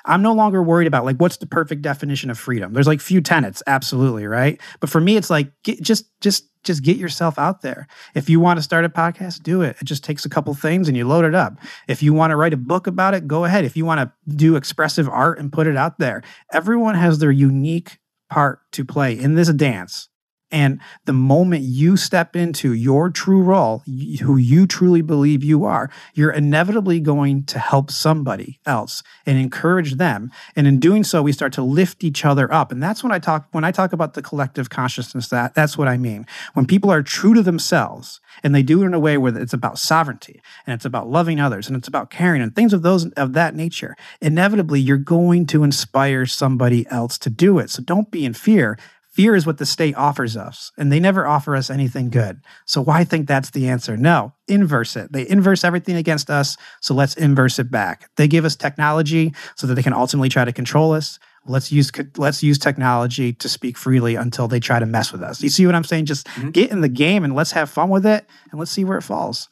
[0.09, 2.73] I'm no longer worried about like what's the perfect definition of freedom.
[2.73, 4.61] There's like few tenets, absolutely, right?
[4.81, 7.87] But for me, it's like get, just just just get yourself out there.
[8.15, 9.77] If you want to start a podcast, do it.
[9.81, 11.59] It just takes a couple things and you load it up.
[11.87, 13.65] If you want to write a book about it, go ahead.
[13.65, 17.31] If you want to do expressive art and put it out there, everyone has their
[17.31, 20.09] unique part to play in this dance.
[20.51, 23.83] And the moment you step into your true role,
[24.23, 29.95] who you truly believe you are, you're inevitably going to help somebody else and encourage
[29.95, 30.31] them.
[30.57, 32.73] And in doing so, we start to lift each other up.
[32.73, 35.29] And that's when I talk when I talk about the collective consciousness.
[35.29, 36.27] That that's what I mean.
[36.55, 39.53] When people are true to themselves and they do it in a way where it's
[39.53, 43.07] about sovereignty and it's about loving others and it's about caring and things of those
[43.13, 43.97] of that nature.
[44.23, 47.69] Inevitably, you're going to inspire somebody else to do it.
[47.69, 48.79] So don't be in fear
[49.19, 52.41] Fear is what the state offers us, and they never offer us anything good.
[52.67, 53.97] So why think that's the answer?
[53.97, 55.11] No, inverse it.
[55.11, 58.09] They inverse everything against us, so let's inverse it back.
[58.15, 61.19] They give us technology so that they can ultimately try to control us.
[61.47, 65.43] Let's use let's use technology to speak freely until they try to mess with us.
[65.43, 66.05] You see what I'm saying?
[66.05, 66.51] Just mm-hmm.
[66.51, 69.03] get in the game and let's have fun with it, and let's see where it
[69.03, 69.49] falls.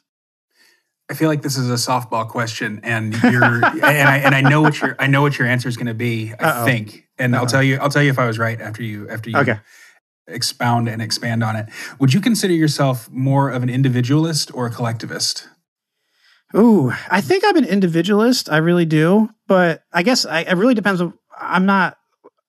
[1.09, 4.61] I feel like this is a softball question, and you're and I and I know
[4.61, 6.33] what your I know what your answer is going to be.
[6.39, 6.65] I Uh-oh.
[6.65, 7.39] think, and Uh-oh.
[7.39, 7.51] I'll uh-huh.
[7.51, 9.59] tell you I'll tell you if I was right after you after you okay.
[10.27, 11.67] expound and expand on it.
[11.99, 15.47] Would you consider yourself more of an individualist or a collectivist?
[16.55, 18.49] Ooh, I think I'm an individualist.
[18.49, 21.01] I really do, but I guess I, it really depends.
[21.01, 21.96] On, I'm not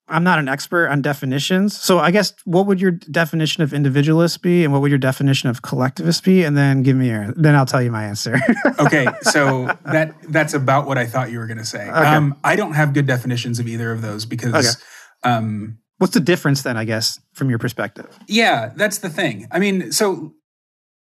[0.09, 1.79] I'm not an expert on definitions.
[1.79, 5.49] So I guess what would your definition of individualist be and what would your definition
[5.49, 6.44] of collectivist be?
[6.44, 8.38] And then give me your then I'll tell you my answer.
[8.79, 9.07] okay.
[9.23, 11.88] So that that's about what I thought you were gonna say.
[11.88, 11.92] Okay.
[11.92, 15.31] Um, I don't have good definitions of either of those because okay.
[15.31, 18.18] um, what's the difference then, I guess, from your perspective?
[18.27, 19.47] Yeah, that's the thing.
[19.51, 20.35] I mean, so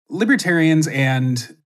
[0.08, 1.56] libertarians and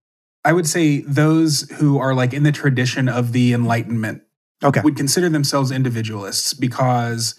[0.45, 4.23] I would say those who are like in the tradition of the Enlightenment
[4.63, 4.81] okay.
[4.83, 7.35] would consider themselves individualists because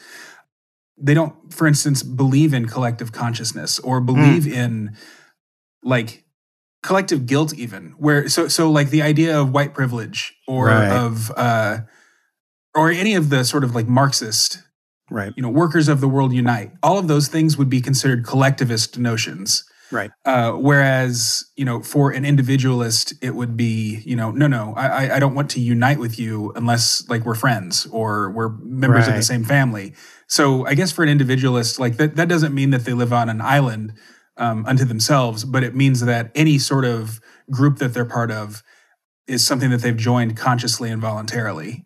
[0.97, 4.53] they don't, for instance, believe in collective consciousness or believe mm.
[4.53, 4.97] in
[5.83, 6.23] like
[6.83, 10.91] collective guilt even where so so like the idea of white privilege or right.
[10.91, 11.79] of uh
[12.73, 14.63] or any of the sort of like marxist
[15.11, 18.25] right you know workers of the world unite all of those things would be considered
[18.25, 20.11] collectivist notions Right.
[20.25, 25.15] Uh, whereas, you know, for an individualist, it would be, you know, no, no, I,
[25.15, 29.09] I don't want to unite with you unless like we're friends or we're members right.
[29.09, 29.93] of the same family.
[30.27, 33.27] So I guess for an individualist, like that, that doesn't mean that they live on
[33.27, 33.93] an island
[34.37, 38.63] um, unto themselves, but it means that any sort of group that they're part of
[39.27, 41.85] is something that they've joined consciously and voluntarily.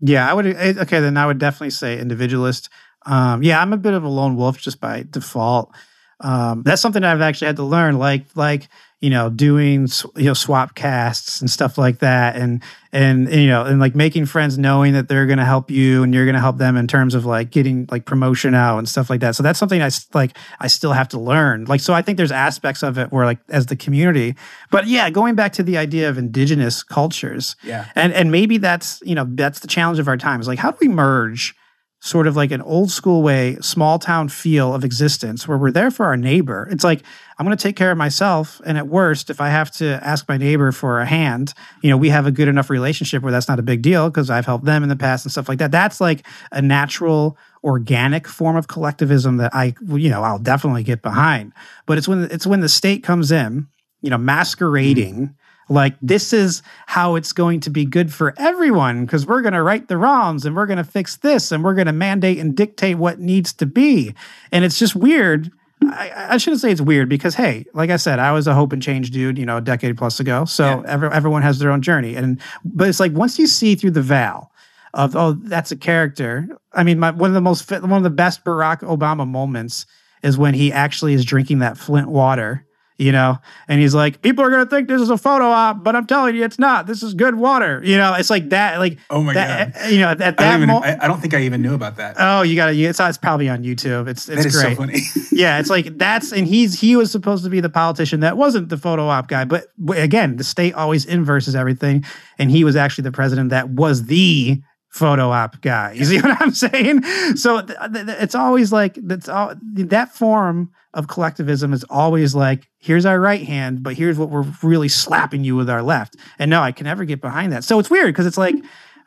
[0.00, 0.46] Yeah, I would.
[0.46, 2.68] Eh, okay, then I would definitely say individualist.
[3.06, 5.74] Um, yeah, I'm a bit of a lone wolf just by default
[6.22, 8.68] um, that's something I've actually had to learn, like like
[9.00, 13.64] you know doing you know swap casts and stuff like that, and and you know
[13.64, 16.40] and like making friends, knowing that they're going to help you and you're going to
[16.40, 19.34] help them in terms of like getting like promotion out and stuff like that.
[19.34, 21.64] So that's something I like I still have to learn.
[21.64, 24.36] Like so, I think there's aspects of it where like as the community,
[24.70, 29.02] but yeah, going back to the idea of indigenous cultures, yeah, and and maybe that's
[29.04, 30.46] you know that's the challenge of our times.
[30.46, 31.56] Like how do we merge?
[32.04, 35.88] Sort of like an old school way, small town feel of existence where we're there
[35.88, 36.66] for our neighbor.
[36.72, 37.04] It's like,
[37.38, 38.60] I'm going to take care of myself.
[38.66, 41.96] And at worst, if I have to ask my neighbor for a hand, you know,
[41.96, 44.64] we have a good enough relationship where that's not a big deal because I've helped
[44.64, 45.70] them in the past and stuff like that.
[45.70, 51.02] That's like a natural, organic form of collectivism that I, you know, I'll definitely get
[51.02, 51.52] behind.
[51.86, 53.68] But it's when, it's when the state comes in,
[54.00, 55.14] you know, masquerading.
[55.14, 55.34] Mm-hmm
[55.68, 59.62] like this is how it's going to be good for everyone because we're going to
[59.62, 62.56] right the wrongs and we're going to fix this and we're going to mandate and
[62.56, 64.14] dictate what needs to be.
[64.50, 65.50] And it's just weird.
[65.84, 68.72] I, I, shouldn't say it's weird because hey like i said i was a hope
[68.72, 70.44] and change dude you know a decade plus ago.
[70.44, 70.82] So yeah.
[70.86, 72.14] every, everyone has their own journey.
[72.14, 74.52] And but it's like once you see through the veil
[74.94, 78.10] of oh that's a character i mean my, one of the most one of the
[78.10, 79.86] best barack obama moments
[80.22, 82.66] is when he actually is drinking that flint water
[83.02, 83.38] you know?
[83.68, 86.06] And he's like people are going to think this is a photo op but i'm
[86.06, 86.86] telling you it's not.
[86.86, 87.80] This is good water.
[87.84, 89.90] You know it's like that like oh my that, god.
[89.90, 91.96] you know at that I don't, even, mo- I, don't think i even knew about
[91.96, 92.16] that.
[92.18, 94.08] Oh you gotta it's, it's probably on youtube.
[94.08, 94.76] It's it's great.
[94.76, 98.36] so yeah it's like that's and he's he was supposed to be the politician that
[98.36, 102.04] wasn't the photo op guy but again the state always inverses everything
[102.38, 104.60] and he was actually the president that was the
[104.92, 105.92] photo op guy.
[105.92, 107.02] You see what I'm saying?
[107.36, 112.68] So th- th- it's always like that's all that form of collectivism is always like
[112.78, 116.16] here's our right hand, but here's what we're really slapping you with our left.
[116.38, 117.64] And no, I can never get behind that.
[117.64, 118.54] So it's weird because it's like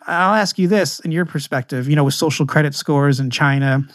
[0.08, 3.88] I'll ask you this in your perspective, you know, with social credit scores in China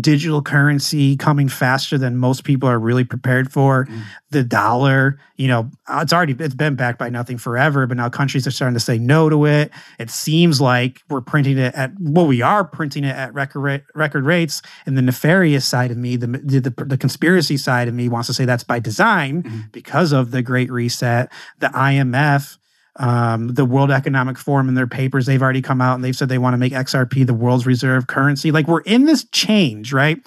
[0.00, 3.86] digital currency coming faster than most people are really prepared for.
[3.86, 4.02] Mm.
[4.30, 8.46] The dollar, you know, it's already it's been backed by nothing forever, but now countries
[8.46, 9.70] are starting to say no to it.
[9.98, 14.24] It seems like we're printing it at well, we are printing it at record record
[14.24, 14.62] rates.
[14.86, 18.26] And the nefarious side of me, the the, the, the conspiracy side of me, wants
[18.28, 19.72] to say that's by design mm.
[19.72, 22.58] because of the Great Reset, the IMF
[22.98, 26.28] um, the World Economic Forum in their papers, they've already come out and they've said
[26.28, 28.50] they want to make XRP the world's reserve currency.
[28.50, 30.18] Like we're in this change, right?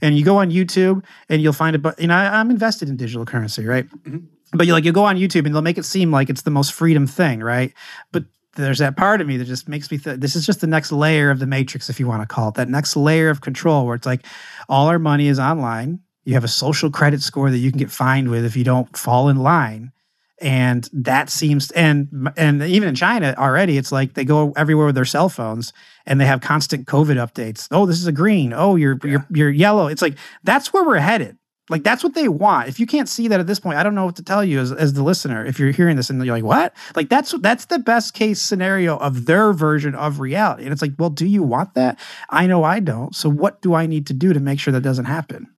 [0.00, 1.82] And you go on YouTube and you'll find it.
[1.82, 3.86] But you know, I, am invested in digital currency, right?
[3.88, 4.18] Mm-hmm.
[4.52, 6.50] But you like you go on YouTube and they'll make it seem like it's the
[6.50, 7.72] most freedom thing, right?
[8.12, 10.66] But there's that part of me that just makes me th- this is just the
[10.66, 13.40] next layer of the matrix if you want to call it that next layer of
[13.40, 14.26] control where it's like
[14.68, 17.90] all our money is online you have a social credit score that you can get
[17.90, 19.92] fined with if you don't fall in line
[20.40, 24.94] and that seems and and even in China already it's like they go everywhere with
[24.94, 25.72] their cell phones
[26.06, 27.68] and they have constant covid updates.
[27.70, 28.52] Oh this is a green.
[28.52, 29.10] Oh you're yeah.
[29.10, 29.86] you're you're yellow.
[29.88, 31.36] It's like that's where we're headed.
[31.70, 32.68] Like that's what they want.
[32.68, 34.58] If you can't see that at this point i don't know what to tell you
[34.58, 36.74] as, as the listener if you're hearing this and you're like what?
[36.94, 40.64] Like that's that's the best case scenario of their version of reality.
[40.64, 41.98] And it's like well do you want that?
[42.30, 43.14] I know i don't.
[43.14, 45.48] So what do i need to do to make sure that doesn't happen?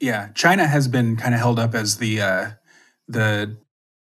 [0.00, 0.28] Yeah.
[0.28, 2.50] China has been kind of held up as the uh
[3.06, 3.56] the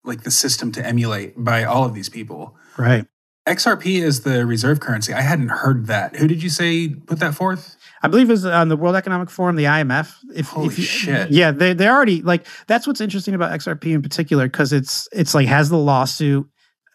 [0.03, 2.55] like the system to emulate by all of these people.
[2.77, 3.05] Right.
[3.47, 5.13] XRP is the reserve currency.
[5.13, 6.17] I hadn't heard that.
[6.17, 7.77] Who did you say put that forth?
[8.03, 10.13] I believe it was on the World Economic Forum, the IMF.
[10.35, 11.31] If, Holy if you, shit!
[11.31, 15.33] Yeah, they they already like that's what's interesting about XRP in particular because it's it's
[15.33, 16.47] like has the lawsuit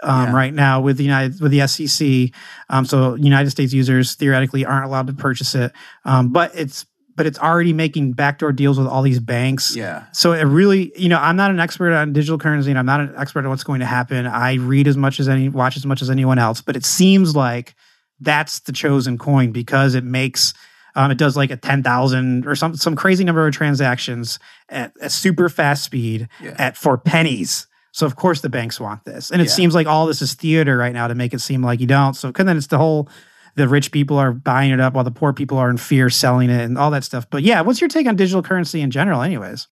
[0.02, 0.34] um, yeah.
[0.34, 2.30] right now with the United with the SEC.
[2.68, 5.72] Um, so United States users theoretically aren't allowed to purchase it,
[6.04, 9.76] um, but it's but it's already making backdoor deals with all these banks.
[9.76, 10.04] Yeah.
[10.12, 13.00] So it really, you know, I'm not an expert on digital currency and I'm not
[13.00, 14.26] an expert on what's going to happen.
[14.26, 17.36] I read as much as any, watch as much as anyone else, but it seems
[17.36, 17.74] like
[18.20, 20.54] that's the chosen coin because it makes,
[20.94, 25.10] um, it does like a 10,000 or some, some crazy number of transactions at a
[25.10, 26.54] super fast speed yeah.
[26.58, 27.66] at for pennies.
[27.92, 29.30] So of course the banks want this.
[29.30, 29.54] And it yeah.
[29.54, 32.14] seems like all this is theater right now to make it seem like you don't.
[32.14, 33.08] So then it's the whole
[33.54, 36.50] the rich people are buying it up while the poor people are in fear selling
[36.50, 37.28] it and all that stuff.
[37.30, 39.68] But yeah, what's your take on digital currency in general, anyways?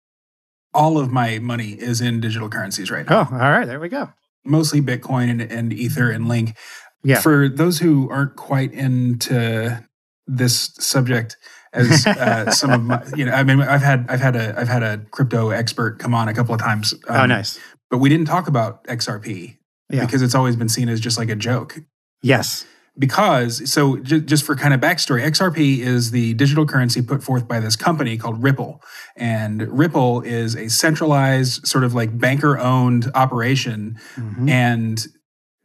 [0.74, 3.28] All of my money is in digital currencies right now.
[3.32, 3.66] Oh, all right.
[3.66, 4.10] There we go.
[4.44, 6.56] Mostly Bitcoin and, and Ether and Link.
[7.04, 7.22] Yeah.
[7.22, 9.84] For those who aren't quite into
[10.26, 11.38] this subject,
[11.74, 14.68] as uh, some of my, you know, I mean, I've had, I've had a, I've
[14.68, 16.94] had a crypto expert come on a couple of times.
[17.08, 17.60] Oh, um, oh, nice.
[17.90, 19.58] But we didn't talk about XRP
[19.90, 20.06] yeah.
[20.06, 21.80] because it's always been seen as just like a joke.
[22.22, 22.66] Yes
[22.98, 27.48] because so j- just for kind of backstory xrp is the digital currency put forth
[27.48, 28.82] by this company called ripple.
[29.16, 33.98] And ripple is a centralized sort of like banker owned operation.
[34.16, 34.50] Mm-hmm.
[34.50, 35.08] and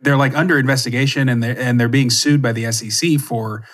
[0.02, 3.64] they're like under investigation and they're and they're being sued by the sec for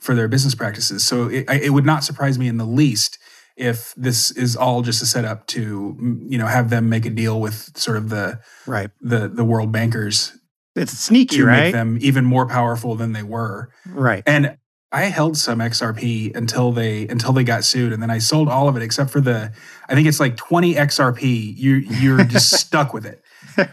[0.00, 1.06] for their business practices.
[1.06, 3.18] So it, it would not surprise me in the least
[3.56, 5.96] if this is all just a setup to
[6.28, 8.90] you know have them make a deal with sort of the right.
[9.00, 10.36] the the world bankers
[10.74, 11.62] it's sneaky, to right?
[11.64, 13.70] make them even more powerful than they were.
[13.86, 14.22] Right.
[14.26, 14.56] And
[14.92, 18.68] I held some XRP until they until they got sued, and then I sold all
[18.68, 19.52] of it except for the
[19.88, 21.56] I think it's like 20 XRP.
[21.56, 23.20] You you're just stuck with it.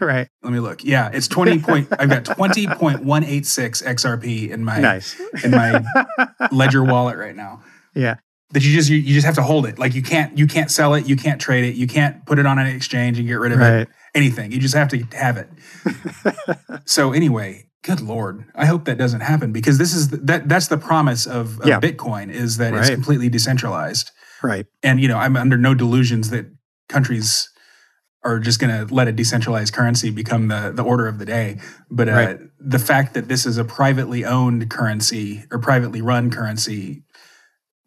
[0.00, 0.28] right.
[0.42, 0.84] Let me look.
[0.84, 5.20] Yeah, it's 20 point I've got 20.186 XRP in my nice.
[5.44, 5.82] in my
[6.52, 7.62] ledger wallet right now.
[7.94, 8.16] Yeah.
[8.52, 9.78] That you just you, you just have to hold it.
[9.78, 12.46] Like you can't you can't sell it, you can't trade it, you can't put it
[12.46, 13.80] on an exchange and get rid of right.
[13.80, 14.52] it anything.
[14.52, 15.48] You just have to have it.
[16.84, 20.68] so anyway, good lord, I hope that doesn't happen because this is the, that that's
[20.68, 21.80] the promise of, of yeah.
[21.80, 22.80] Bitcoin is that right.
[22.80, 24.10] it's completely decentralized.
[24.42, 24.66] Right.
[24.82, 26.46] And you know, I'm under no delusions that
[26.88, 27.48] countries
[28.24, 31.58] are just going to let a decentralized currency become the the order of the day.
[31.90, 32.38] But uh, right.
[32.60, 37.02] the fact that this is a privately owned currency or privately run currency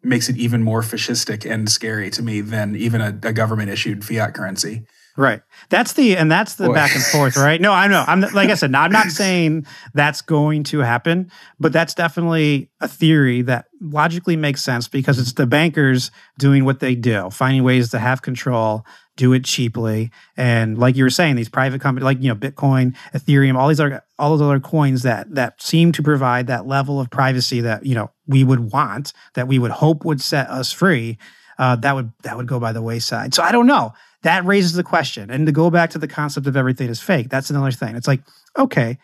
[0.06, 4.04] makes it even more fascistic and scary to me than even a, a government issued
[4.04, 4.86] fiat currency.
[5.16, 5.40] Right.
[5.70, 6.74] That's the and that's the Boy.
[6.74, 7.60] back and forth, right?
[7.60, 8.04] No, I know.
[8.06, 12.88] I'm like I said, I'm not saying that's going to happen, but that's definitely a
[12.88, 17.90] theory that logically makes sense because it's the bankers doing what they do, finding ways
[17.90, 18.84] to have control,
[19.16, 22.94] do it cheaply, and like you were saying, these private companies like you know Bitcoin,
[23.14, 27.00] Ethereum, all these other all those other coins that that seem to provide that level
[27.00, 30.72] of privacy that you know we would want, that we would hope would set us
[30.72, 31.18] free.
[31.58, 33.34] Uh, that would that would go by the wayside.
[33.34, 33.92] So I don't know
[34.26, 35.30] that raises the question.
[35.30, 37.94] And to go back to the concept of everything is fake, that's another thing.
[37.94, 38.22] It's like,
[38.58, 38.98] okay,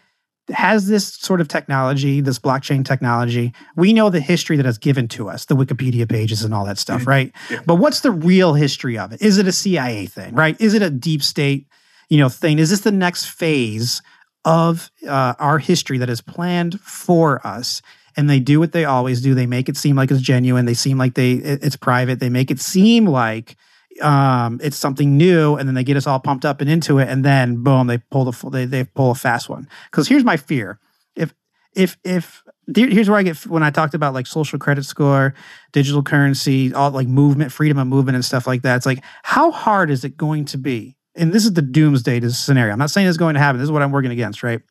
[0.52, 5.08] has this sort of technology, this blockchain technology, we know the history that it's given
[5.08, 7.10] to us, the Wikipedia pages and all that stuff, mm-hmm.
[7.10, 7.32] right?
[7.50, 7.60] Yeah.
[7.66, 9.22] But what's the real history of it?
[9.22, 10.60] Is it a CIA thing, right?
[10.60, 11.66] Is it a deep state,
[12.08, 12.58] you know, thing?
[12.58, 14.02] Is this the next phase
[14.44, 17.82] of uh, our history that is planned for us?
[18.16, 19.34] And they do what they always do.
[19.34, 20.66] They make it seem like it's genuine.
[20.66, 22.20] They seem like they it's private.
[22.20, 23.56] They make it seem like
[24.00, 27.08] um, it's something new, and then they get us all pumped up and into it,
[27.08, 29.68] and then boom, they pull the they they pull a fast one.
[29.90, 30.78] Because here's my fear:
[31.16, 31.34] if
[31.74, 32.42] if if
[32.74, 35.34] here's where I get when I talked about like social credit score,
[35.72, 38.76] digital currency, all like movement, freedom of movement, and stuff like that.
[38.76, 40.96] It's like how hard is it going to be?
[41.14, 42.72] And this is the doomsday scenario.
[42.72, 43.58] I'm not saying it's going to happen.
[43.58, 44.62] This is what I'm working against, right?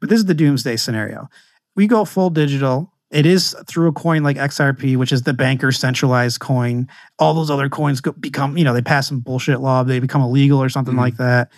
[0.00, 1.28] But this is the doomsday scenario.
[1.76, 5.72] We go full digital it is through a coin like XRP, which is the banker
[5.72, 6.88] centralized coin.
[7.18, 10.22] All those other coins go, become, you know, they pass some bullshit law, they become
[10.22, 11.00] illegal or something mm-hmm.
[11.00, 11.50] like that.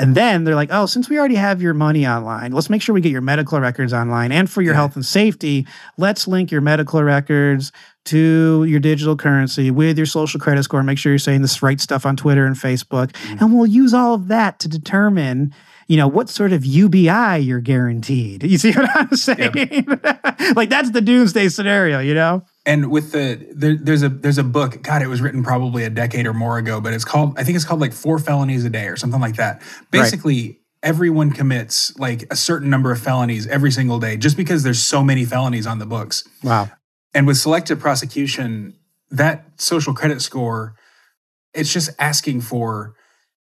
[0.00, 2.94] And then they're like, oh, since we already have your money online, let's make sure
[2.94, 4.32] we get your medical records online.
[4.32, 4.78] And for your yeah.
[4.78, 5.66] health and safety,
[5.98, 7.70] let's link your medical records
[8.06, 10.82] to your digital currency with your social credit score.
[10.82, 13.12] Make sure you're saying this right stuff on Twitter and Facebook.
[13.12, 13.44] Mm-hmm.
[13.44, 15.54] And we'll use all of that to determine
[15.86, 18.44] you know, what sort of UBI you're guaranteed.
[18.44, 19.50] You see what I'm saying?
[19.56, 20.36] Yep.
[20.54, 22.44] like that's the doomsday scenario, you know?
[22.66, 24.82] And with the there, there's a there's a book.
[24.82, 27.56] God, it was written probably a decade or more ago, but it's called I think
[27.56, 29.62] it's called like Four Felonies a Day or something like that.
[29.90, 30.56] Basically, right.
[30.82, 35.02] everyone commits like a certain number of felonies every single day, just because there's so
[35.02, 36.22] many felonies on the books.
[36.42, 36.70] Wow.
[37.14, 38.76] And with selective prosecution,
[39.10, 40.76] that social credit score,
[41.54, 42.94] it's just asking for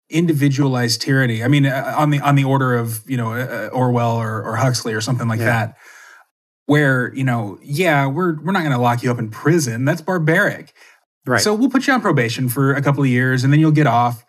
[0.10, 1.44] individualized tyranny.
[1.44, 4.58] I mean, uh, on the on the order of you know uh, Orwell or, or
[4.58, 5.46] Huxley or something like yeah.
[5.46, 5.78] that
[6.68, 9.84] where you know yeah we're we're not going to lock you up in prison.
[9.84, 10.74] That's barbaric.
[11.26, 11.42] Right.
[11.42, 13.88] So we'll put you on probation for a couple of years and then you'll get
[13.88, 14.24] off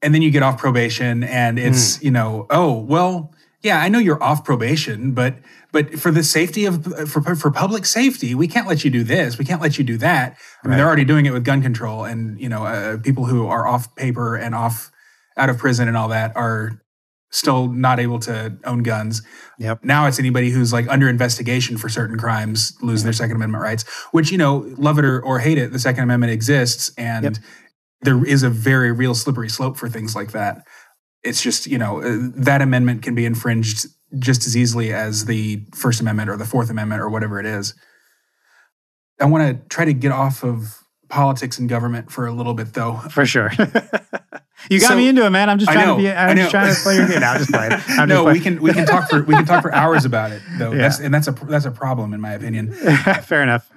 [0.00, 2.04] and then you get off probation and it's mm.
[2.04, 5.36] you know oh well yeah i know you're off probation but
[5.72, 9.38] but for the safety of for, for public safety we can't let you do this
[9.38, 10.38] we can't let you do that.
[10.62, 13.46] I mean they're already doing it with gun control and you know uh, people who
[13.46, 14.90] are off paper and off
[15.36, 16.80] out of prison and all that are
[17.34, 19.22] still not able to own guns.
[19.58, 19.84] Yep.
[19.84, 23.04] Now it's anybody who's like under investigation for certain crimes lose yep.
[23.04, 26.04] their Second Amendment rights, which, you know, love it or, or hate it, the Second
[26.04, 26.92] Amendment exists.
[26.96, 27.34] And yep.
[28.02, 30.64] there is a very real slippery slope for things like that.
[31.24, 35.66] It's just, you know, uh, that amendment can be infringed just as easily as the
[35.74, 37.74] First Amendment or the Fourth Amendment or whatever it is.
[39.20, 40.83] I want to try to get off of
[41.14, 42.96] politics and government for a little bit, though.
[43.10, 43.50] For sure.
[44.70, 45.50] You got so, me into it, man.
[45.50, 46.10] I'm just trying to be.
[46.10, 47.20] I'm just trying to play your game.
[47.20, 47.72] No, I'm just playing.
[47.88, 50.42] I'm no, we can we can talk for we can talk for hours about it
[50.58, 50.72] though.
[50.72, 50.78] Yeah.
[50.78, 52.72] That's, and that's a that's a problem in my opinion.
[53.24, 53.70] Fair enough.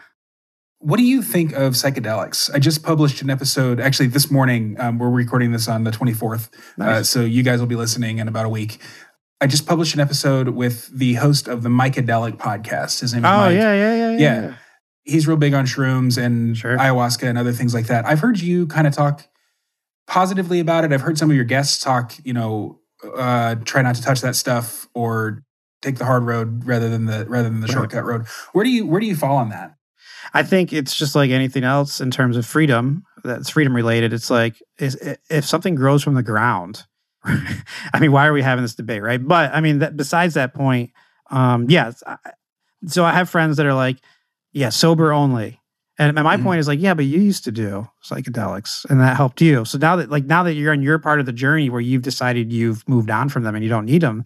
[0.80, 2.54] What do you think of psychedelics?
[2.54, 4.78] I just published an episode actually this morning.
[4.80, 6.88] Um, we're recording this on the 24th, uh, nice.
[6.88, 8.80] uh, so you guys will be listening in about a week.
[9.42, 13.02] I just published an episode with the host of the Mycadelic podcast.
[13.02, 13.56] His name is oh, Mike.
[13.56, 14.18] yeah, yeah, yeah, yeah.
[14.18, 14.56] Yeah.
[15.08, 16.78] He's real big on shrooms and sure.
[16.78, 18.05] ayahuasca and other things like that.
[18.05, 19.28] I've heard you kind of talk
[20.05, 20.91] positively about it.
[20.91, 22.80] I've heard some of your guests talk, you know,
[23.16, 25.43] uh, try not to touch that stuff or
[25.82, 27.74] take the hard road rather than the rather than the right.
[27.74, 28.26] shortcut road.
[28.53, 29.76] Where do you where do you fall on that?
[30.34, 34.14] I think it's just like anything else in terms of freedom that's freedom related.
[34.14, 34.95] It's like is,
[35.30, 36.86] if something grows from the ground.
[37.24, 39.26] I mean, why are we having this debate, right?
[39.26, 40.91] But I mean, that, besides that point,
[41.30, 42.01] um, yes.
[42.05, 42.18] Yeah,
[42.86, 43.97] so I have friends that are like,
[44.58, 45.62] yeah, sober only.
[45.99, 46.43] And my mm-hmm.
[46.43, 49.66] point is like, yeah, but you used to do psychedelics and that helped you.
[49.66, 52.03] So now that like now that you're on your part of the journey where you've
[52.03, 54.24] decided you've moved on from them and you don't need them,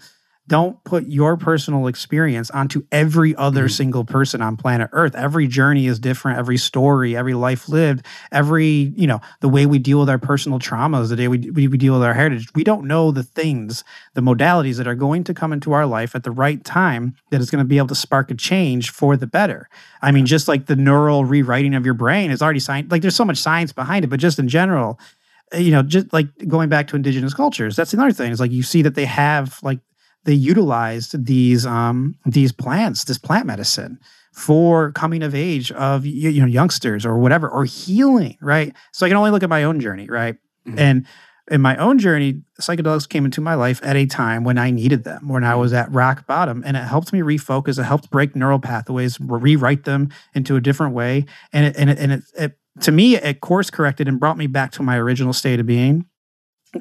[0.52, 3.70] don't put your personal experience onto every other mm-hmm.
[3.70, 5.16] single person on planet earth.
[5.16, 6.40] Every journey is different.
[6.40, 10.60] Every story every life lived every you know the way we deal with our personal
[10.60, 12.50] traumas the day we, we, we deal with our heritage.
[12.54, 16.16] We don't know the things the modalities that are going to come into our life
[16.16, 19.16] at the right time that is going to be able to spark a change for
[19.16, 19.70] the better.
[20.02, 23.16] I mean just like the neural rewriting of your brain is already science like there's
[23.16, 25.00] so much science behind it but just in general
[25.58, 28.64] you know just like going back to indigenous cultures that's another thing is like you
[28.64, 29.80] see that they have like
[30.26, 34.00] they utilized these um, these plants, this plant medicine
[34.34, 38.74] for coming of age of you know youngsters or whatever or healing, right?
[38.92, 40.36] So I can only look at my own journey, right?
[40.68, 40.80] Mm-hmm.
[40.80, 41.06] And
[41.50, 45.04] in my own journey, psychedelics came into my life at a time when I needed
[45.04, 45.60] them, when I mm-hmm.
[45.60, 47.80] was at rock bottom, and it helped me refocus.
[47.80, 52.00] It helped break neural pathways, rewrite them into a different way, and it, and it,
[52.00, 55.34] and it, it to me it course corrected and brought me back to my original
[55.34, 56.06] state of being.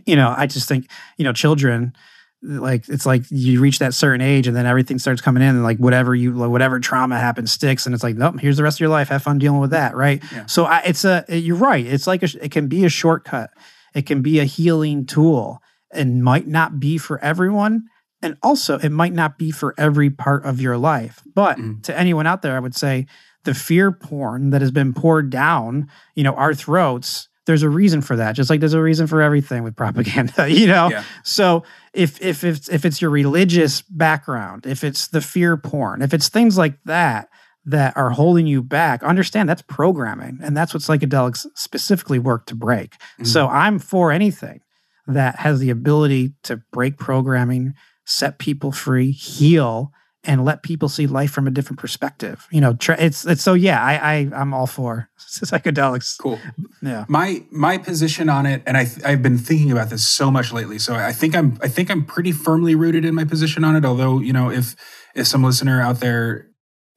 [0.06, 1.94] You know, I just think you know children
[2.42, 5.62] like it's like you reach that certain age and then everything starts coming in and
[5.62, 8.76] like whatever you like whatever trauma happens sticks and it's like nope here's the rest
[8.76, 9.08] of your life.
[9.08, 10.22] Have fun dealing with that right?
[10.32, 10.46] Yeah.
[10.46, 11.84] so I, it's a you're right.
[11.84, 13.50] It's like a, it can be a shortcut.
[13.94, 15.60] It can be a healing tool.
[15.92, 17.88] And might not be for everyone
[18.22, 21.20] and also it might not be for every part of your life.
[21.34, 21.82] But mm.
[21.82, 23.06] to anyone out there i would say
[23.44, 28.00] the fear porn that has been poured down you know our throats there's a reason
[28.00, 31.04] for that just like there's a reason for everything with propaganda you know yeah.
[31.24, 31.62] so
[31.92, 36.28] if if it's if it's your religious background if it's the fear porn if it's
[36.28, 37.28] things like that
[37.64, 42.54] that are holding you back understand that's programming and that's what psychedelics specifically work to
[42.54, 43.24] break mm-hmm.
[43.24, 44.60] so i'm for anything
[45.06, 47.74] that has the ability to break programming
[48.04, 49.92] set people free heal
[50.24, 52.46] and let people see life from a different perspective.
[52.50, 56.18] You know, it's it's so yeah, I, I I'm all for psychedelics.
[56.18, 56.38] Cool.
[56.82, 57.06] Yeah.
[57.08, 60.78] My my position on it, and I I've been thinking about this so much lately.
[60.78, 63.84] So I think I'm I think I'm pretty firmly rooted in my position on it.
[63.84, 64.76] Although you know, if
[65.14, 66.48] if some listener out there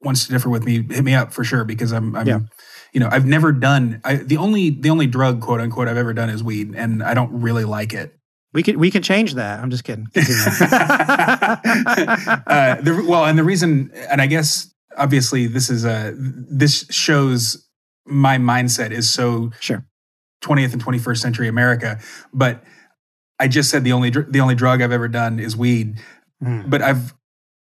[0.02, 2.26] wants to differ with me, hit me up for sure because I'm I'm.
[2.26, 2.40] Yeah.
[2.92, 6.14] You know, I've never done I, the only the only drug quote unquote I've ever
[6.14, 8.16] done is weed, and I don't really like it.
[8.54, 9.60] We can we can change that.
[9.60, 10.06] I'm just kidding.
[10.14, 10.20] uh,
[12.80, 17.68] the, well, and the reason, and I guess obviously this is a this shows
[18.06, 19.84] my mindset is so sure
[20.42, 21.98] 20th and 21st century America,
[22.32, 22.62] but
[23.40, 26.00] I just said the only the only drug I've ever done is weed,
[26.42, 26.70] mm.
[26.70, 27.12] but I've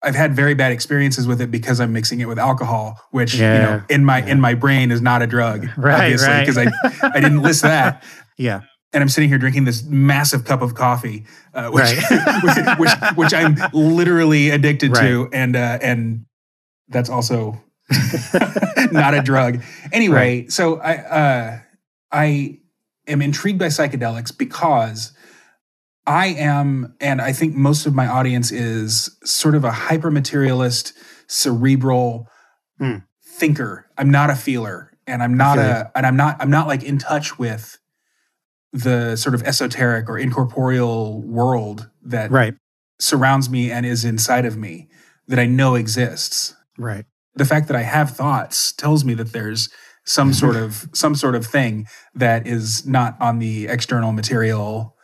[0.02, 3.54] I've had very bad experiences with it because I'm mixing it with alcohol, which yeah.
[3.54, 4.32] you know in my yeah.
[4.32, 6.70] in my brain is not a drug, right, obviously, because right.
[7.04, 8.06] I I didn't list that.
[8.38, 8.62] yeah.
[8.94, 12.78] And I'm sitting here drinking this massive cup of coffee, uh, which, right.
[12.78, 15.08] which, which, which I'm literally addicted right.
[15.08, 16.26] to, and uh, and
[16.88, 17.62] that's also
[18.92, 19.62] not a drug.
[19.92, 20.52] Anyway, right.
[20.52, 21.60] so I uh,
[22.12, 22.60] I
[23.08, 25.12] am intrigued by psychedelics because
[26.08, 30.94] I am, and I think most of my audience is sort of a hyper materialist,
[31.28, 32.30] cerebral
[32.80, 33.04] mm.
[33.26, 33.90] thinker.
[33.98, 36.98] I'm not a feeler, and I'm not a, and I'm not, I'm not like in
[36.98, 37.78] touch with
[38.84, 42.56] the sort of esoteric or incorporeal world that right.
[43.00, 44.88] surrounds me and is inside of me
[45.28, 46.56] that I know exists.
[46.78, 47.06] Right.
[47.36, 49.70] The fact that I have thoughts tells me that there's
[50.06, 54.96] some sort of some sort of thing that is not on the external material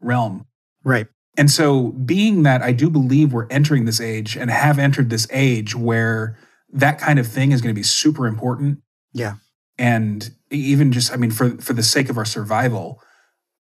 [0.00, 0.46] realm.
[0.84, 1.06] Right.
[1.36, 5.26] And so, being that I do believe we're entering this age and have entered this
[5.30, 6.36] age where
[6.72, 8.80] that kind of thing is going to be super important.
[9.12, 9.34] Yeah.
[9.78, 13.00] And even just, I mean, for for the sake of our survival,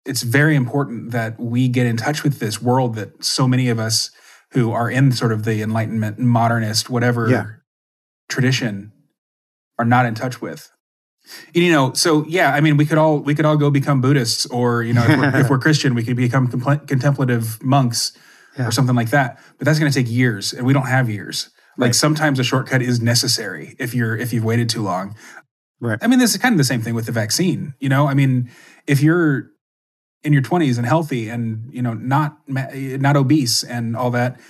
[0.05, 3.79] it's very important that we get in touch with this world that so many of
[3.79, 4.11] us
[4.53, 7.47] who are in sort of the Enlightenment, modernist, whatever yeah.
[8.29, 8.93] tradition,
[9.79, 10.70] are not in touch with
[11.53, 14.47] you know so yeah i mean we could all we could all go become buddhists
[14.47, 18.12] or you know if we're, if we're christian we could become compl- contemplative monks
[18.59, 18.66] yeah.
[18.66, 21.51] or something like that but that's going to take years and we don't have years
[21.76, 21.95] like right.
[21.95, 25.14] sometimes a shortcut is necessary if you're if you've waited too long
[25.81, 28.07] right i mean this is kind of the same thing with the vaccine you know
[28.07, 28.51] i mean
[28.87, 29.51] if you're
[30.22, 34.41] in your 20s and healthy and you know not not obese and all that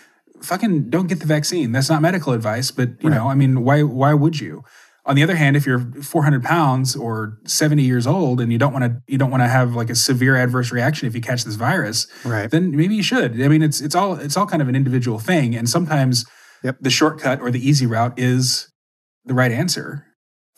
[0.40, 3.16] fucking don't get the vaccine that's not medical advice but you right.
[3.16, 4.64] know i mean why why would you
[5.08, 8.74] on the other hand, if you're 400 pounds or 70 years old and you don't
[8.74, 11.44] want to you don't want to have like a severe adverse reaction if you catch
[11.44, 12.50] this virus, right.
[12.50, 13.40] then maybe you should.
[13.40, 16.26] I mean, it's it's all it's all kind of an individual thing, and sometimes
[16.62, 16.76] yep.
[16.78, 18.70] the shortcut or the easy route is
[19.24, 20.04] the right answer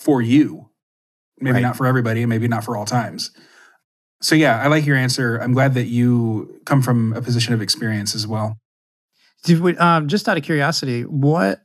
[0.00, 0.70] for you.
[1.38, 1.62] Maybe right.
[1.62, 3.30] not for everybody, and maybe not for all times.
[4.20, 5.38] So yeah, I like your answer.
[5.38, 8.58] I'm glad that you come from a position of experience as well.
[9.48, 11.60] We, um, just out of curiosity, what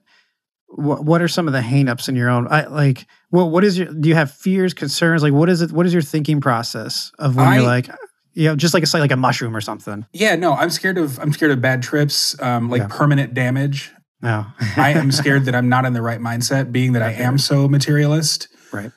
[0.68, 3.78] what what are some of the hangups in your own I, like what what is
[3.78, 7.12] your do you have fears concerns like what is it what is your thinking process
[7.20, 7.90] of when I, you're like
[8.34, 10.98] you know just like it's like, like a mushroom or something yeah no i'm scared
[10.98, 12.88] of i'm scared of bad trips um like yeah.
[12.90, 13.92] permanent damage
[14.22, 14.46] no
[14.78, 17.68] i am scared that i'm not in the right mindset being that i am so
[17.68, 18.92] materialist right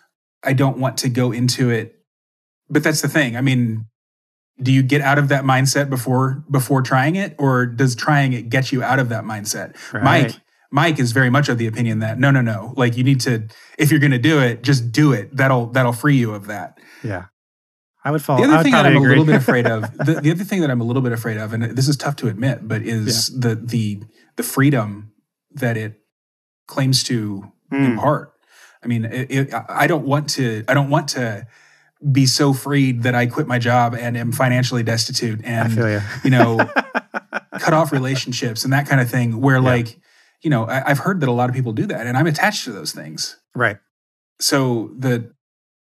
[0.44, 1.96] i don't want to go into it
[2.68, 3.86] but that's the thing i mean
[4.60, 8.48] do you get out of that mindset before before trying it or does trying it
[8.48, 10.02] get you out of that mindset right.
[10.02, 10.34] mike
[10.70, 12.74] Mike is very much of the opinion that no, no, no.
[12.76, 13.48] Like you need to,
[13.78, 15.34] if you're going to do it, just do it.
[15.34, 16.78] That'll that'll free you of that.
[17.02, 17.26] Yeah,
[18.04, 18.46] I would follow.
[18.46, 19.06] The other thing that I'm agree.
[19.06, 21.38] a little bit afraid of, the, the, other thing that I'm a little bit afraid
[21.38, 23.48] of, and this is tough to admit, but is yeah.
[23.48, 24.02] the the
[24.38, 25.12] the freedom
[25.50, 26.00] that it
[26.66, 27.84] claims to mm.
[27.84, 28.32] impart.
[28.82, 30.64] I mean, it, it, I don't want to.
[30.68, 31.46] I don't want to
[32.12, 36.00] be so freed that I quit my job and am financially destitute and you.
[36.22, 36.30] you.
[36.30, 36.70] know
[37.58, 39.40] cut off relationships and that kind of thing.
[39.40, 39.62] Where yeah.
[39.62, 39.98] like
[40.42, 42.64] you know, I, have heard that a lot of people do that, and I'm attached
[42.64, 43.38] to those things.
[43.56, 43.78] Right.
[44.40, 45.34] So the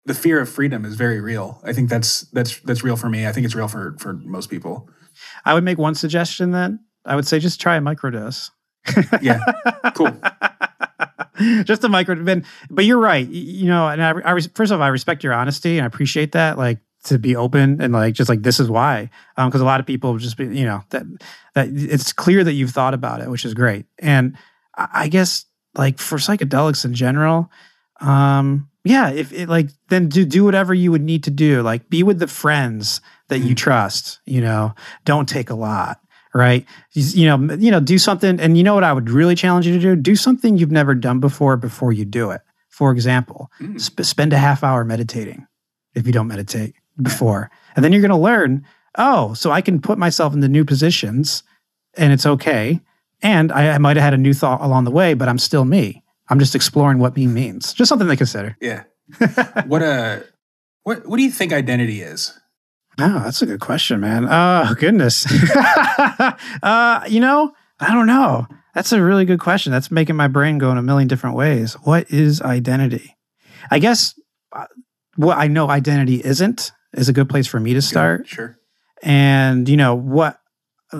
[0.07, 1.61] the fear of freedom is very real.
[1.63, 3.29] I think that's that's that's real for me.
[3.29, 4.91] I think it's real for for most people.
[5.45, 6.81] I would make one suggestion then.
[7.05, 8.51] I would say just try a microdose.
[9.23, 9.41] yeah.
[9.95, 10.17] Cool.
[11.65, 13.27] just a micro, but, but you're right.
[13.29, 16.33] You know, and I, I first of all, I respect your honesty and I appreciate
[16.33, 16.59] that.
[16.59, 19.81] Like to be open and like just like this is why because um, a lot
[19.81, 21.03] of people just be you know that
[21.55, 24.37] that it's clear that you've thought about it which is great and
[24.77, 27.51] i, I guess like for psychedelics in general
[28.01, 31.89] um yeah if it like then do do whatever you would need to do like
[31.89, 33.55] be with the friends that you mm-hmm.
[33.55, 34.75] trust you know
[35.07, 36.01] don't take a lot
[36.35, 39.67] right you know you know do something and you know what i would really challenge
[39.67, 43.51] you to do do something you've never done before before you do it for example
[43.61, 43.81] mm.
[43.81, 45.47] sp- spend a half hour meditating
[45.95, 47.51] if you don't meditate before.
[47.75, 48.65] And then you're going to learn,
[48.97, 51.43] oh, so I can put myself in the new positions
[51.97, 52.81] and it's okay.
[53.23, 55.65] And I, I might have had a new thought along the way, but I'm still
[55.65, 56.03] me.
[56.29, 57.73] I'm just exploring what me means.
[57.73, 58.57] Just something to consider.
[58.61, 58.85] Yeah.
[59.67, 60.21] what a uh,
[60.85, 62.39] what what do you think identity is?
[63.01, 64.27] Oh, that's a good question, man.
[64.31, 65.27] Oh goodness.
[66.63, 68.47] uh, you know, I don't know.
[68.75, 69.73] That's a really good question.
[69.73, 71.75] That's making my brain go in a million different ways.
[71.83, 73.17] What is identity?
[73.71, 74.19] I guess
[74.53, 74.67] uh,
[75.17, 78.29] what I know identity isn't is a good place for me to start.
[78.29, 78.57] Sure.
[79.03, 80.39] And you know what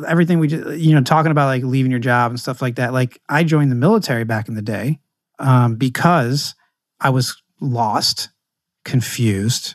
[0.07, 2.93] everything we just, you know talking about like leaving your job and stuff like that.
[2.93, 4.99] Like I joined the military back in the day
[5.39, 6.55] um, because
[7.01, 8.31] I was lost,
[8.85, 9.75] confused,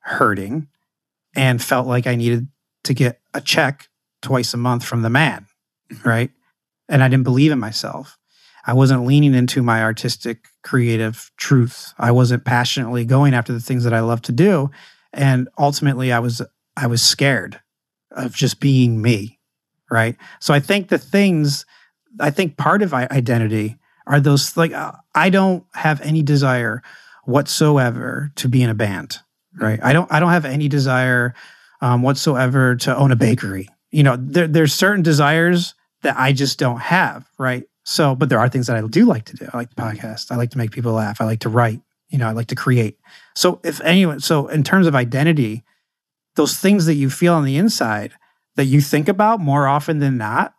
[0.00, 0.68] hurting,
[1.36, 2.48] and felt like I needed
[2.84, 3.88] to get a check
[4.22, 5.46] twice a month from the man,
[6.04, 6.30] right?
[6.88, 8.18] And I didn't believe in myself.
[8.66, 11.92] I wasn't leaning into my artistic, creative truth.
[11.98, 14.70] I wasn't passionately going after the things that I love to do.
[15.12, 16.42] And ultimately I was
[16.76, 17.60] I was scared
[18.10, 19.38] of just being me,
[19.90, 20.16] right?
[20.40, 21.64] So I think the things
[22.18, 23.76] I think part of identity
[24.06, 26.82] are those like uh, I don't have any desire
[27.24, 29.18] whatsoever to be in a band,
[29.56, 29.80] right?
[29.82, 31.34] I don't I don't have any desire
[31.80, 33.68] um, whatsoever to own a bakery.
[33.90, 37.64] You know, there, there's certain desires that I just don't have, right?
[37.84, 39.48] So, but there are things that I do like to do.
[39.52, 40.32] I like the podcast.
[40.32, 41.20] I like to make people laugh.
[41.20, 41.80] I like to write.
[42.08, 42.98] You know, I like to create.
[43.34, 45.64] So, if anyone, so in terms of identity,
[46.34, 48.12] those things that you feel on the inside
[48.56, 50.54] that you think about more often than not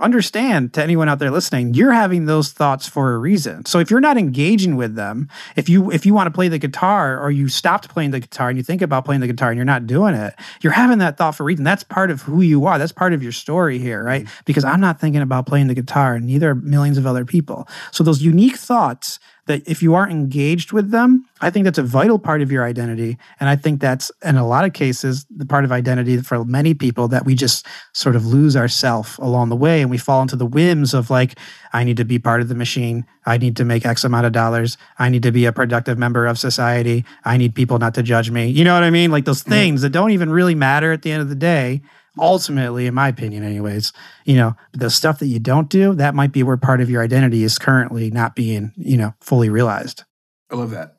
[0.00, 3.64] understand to anyone out there listening you're having those thoughts for a reason.
[3.64, 6.58] So if you're not engaging with them if you if you want to play the
[6.58, 9.56] guitar or you stopped playing the guitar and you think about playing the guitar and
[9.56, 11.64] you're not doing it you're having that thought for a reason.
[11.64, 12.76] That's part of who you are.
[12.76, 14.24] That's part of your story here right?
[14.24, 14.42] Mm-hmm.
[14.46, 17.68] because i'm not thinking about playing the guitar and neither are millions of other people.
[17.92, 21.82] So those unique thoughts that if you aren't engaged with them, I think that's a
[21.82, 23.18] vital part of your identity.
[23.40, 26.72] And I think that's, in a lot of cases, the part of identity for many
[26.74, 30.36] people that we just sort of lose ourself along the way and we fall into
[30.36, 31.38] the whims of like,
[31.72, 33.04] I need to be part of the machine.
[33.26, 34.78] I need to make X amount of dollars.
[34.98, 37.04] I need to be a productive member of society.
[37.24, 38.48] I need people not to judge me.
[38.48, 39.10] You know what I mean?
[39.10, 39.50] Like those mm-hmm.
[39.50, 41.82] things that don't even really matter at the end of the day
[42.18, 43.92] ultimately, in my opinion, anyways,
[44.24, 47.02] you know, the stuff that you don't do, that might be where part of your
[47.02, 50.04] identity is currently not being, you know, fully realized.
[50.50, 50.96] I love that.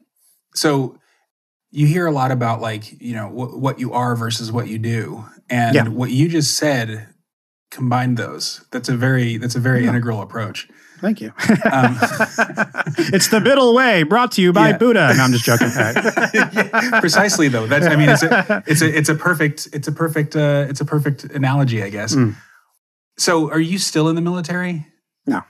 [0.53, 0.99] So
[1.71, 4.77] you hear a lot about like, you know, wh- what you are versus what you
[4.77, 5.25] do.
[5.49, 5.87] And yeah.
[5.87, 7.07] what you just said
[7.69, 8.65] combine those.
[8.71, 9.89] That's a very that's a very yeah.
[9.89, 10.67] integral approach.
[10.99, 11.33] Thank you.
[11.71, 11.97] Um,
[13.13, 14.77] it's the middle way, brought to you by yeah.
[14.77, 15.13] Buddha.
[15.15, 15.67] No, I'm just joking.
[15.75, 17.67] yeah, precisely, though.
[17.67, 20.81] That's I mean, it's a it's a it's a perfect it's a perfect uh, it's
[20.81, 22.15] a perfect analogy, I guess.
[22.15, 22.35] Mm.
[23.17, 24.87] So, are you still in the military?
[25.25, 25.41] No.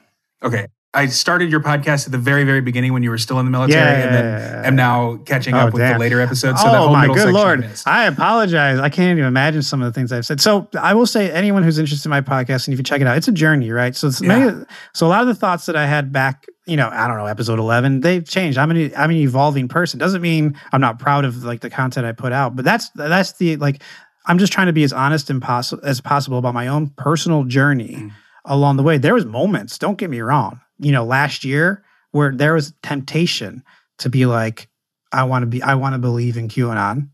[0.43, 0.67] Okay.
[0.95, 3.51] I started your podcast at the very, very beginning when you were still in the
[3.51, 5.93] military, yeah, and then am now catching up oh, with damn.
[5.93, 6.61] the later episodes.
[6.61, 7.69] So oh my good lord!
[7.85, 8.79] I apologize.
[8.79, 10.39] I can't even imagine some of the things I've said.
[10.39, 13.07] So I will say, anyone who's interested in my podcast, and if you check it
[13.07, 13.93] out, it's a journey, right?
[13.93, 14.27] So it's yeah.
[14.27, 17.17] many, so a lot of the thoughts that I had back, you know, I don't
[17.17, 18.57] know, episode eleven, they've changed.
[18.57, 19.99] I'm an I'm an evolving person.
[19.99, 23.33] Doesn't mean I'm not proud of like the content I put out, but that's that's
[23.33, 23.81] the like.
[24.27, 27.43] I'm just trying to be as honest and possible as possible about my own personal
[27.43, 27.95] journey.
[27.95, 28.11] Mm.
[28.47, 29.79] Along the way, there was moments.
[29.79, 33.63] Don't get me wrong you know, last year where there was temptation
[33.99, 34.69] to be like,
[35.11, 37.09] I want to be, I want to believe in QAnon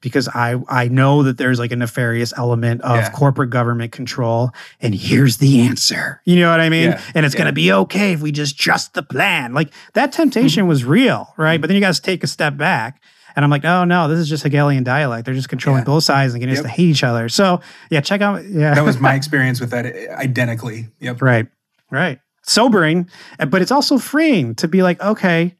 [0.00, 3.10] because I I know that there's like a nefarious element of yeah.
[3.10, 6.20] corporate government control, and here's the answer.
[6.24, 6.90] You know what I mean?
[6.90, 7.02] Yeah.
[7.14, 7.38] And it's yeah.
[7.38, 9.54] gonna be okay if we just trust the plan.
[9.54, 10.68] Like that temptation mm-hmm.
[10.68, 11.54] was real, right?
[11.54, 11.60] Mm-hmm.
[11.62, 13.02] But then you guys take a step back.
[13.34, 15.26] And I'm like, oh no, this is just Hegelian dialect.
[15.26, 16.64] They're just controlling both sides and getting yep.
[16.64, 17.28] us to hate each other.
[17.28, 18.46] So yeah, check out.
[18.46, 19.84] Yeah, that was my experience with that
[20.18, 20.88] identically.
[21.00, 21.20] Yep.
[21.20, 21.46] Right.
[21.90, 23.08] Right sobering,
[23.48, 25.56] but it's also freeing to be like, okay,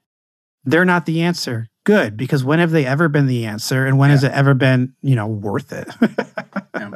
[0.65, 1.69] they're not the answer.
[1.85, 4.15] Good, because when have they ever been the answer, and when yeah.
[4.15, 5.89] has it ever been, you know, worth it?
[6.75, 6.91] yeah.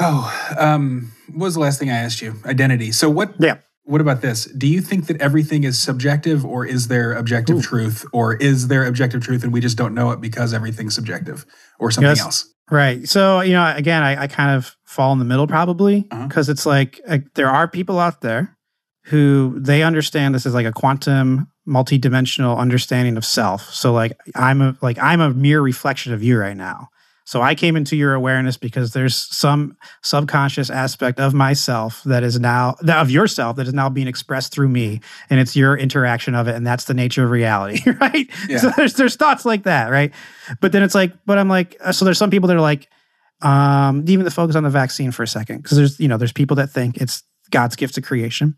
[0.00, 2.34] Oh, um, what was the last thing I asked you?
[2.44, 2.92] Identity.
[2.92, 3.34] So what?
[3.38, 3.58] Yeah.
[3.84, 4.46] What about this?
[4.46, 7.62] Do you think that everything is subjective, or is there objective Ooh.
[7.62, 11.46] truth, or is there objective truth and we just don't know it because everything's subjective,
[11.78, 12.20] or something yes.
[12.20, 12.54] else?
[12.70, 13.08] Right.
[13.08, 16.52] So, you know, again, I, I kind of fall in the middle probably because uh-huh.
[16.52, 18.56] it's like uh, there are people out there
[19.04, 23.72] who they understand this is like a quantum multi-dimensional understanding of self.
[23.72, 26.88] So like I'm a like I'm a mere reflection of you right now.
[27.26, 32.38] So I came into your awareness because there's some subconscious aspect of myself that is
[32.38, 36.46] now of yourself that is now being expressed through me, and it's your interaction of
[36.46, 38.30] it, and that's the nature of reality, right?
[38.48, 38.58] Yeah.
[38.58, 40.14] So there's there's thoughts like that, right?
[40.60, 42.88] But then it's like, but I'm like, uh, so there's some people that are like,
[43.42, 46.32] um, even the focus on the vaccine for a second, because there's you know there's
[46.32, 48.56] people that think it's God's gift to creation.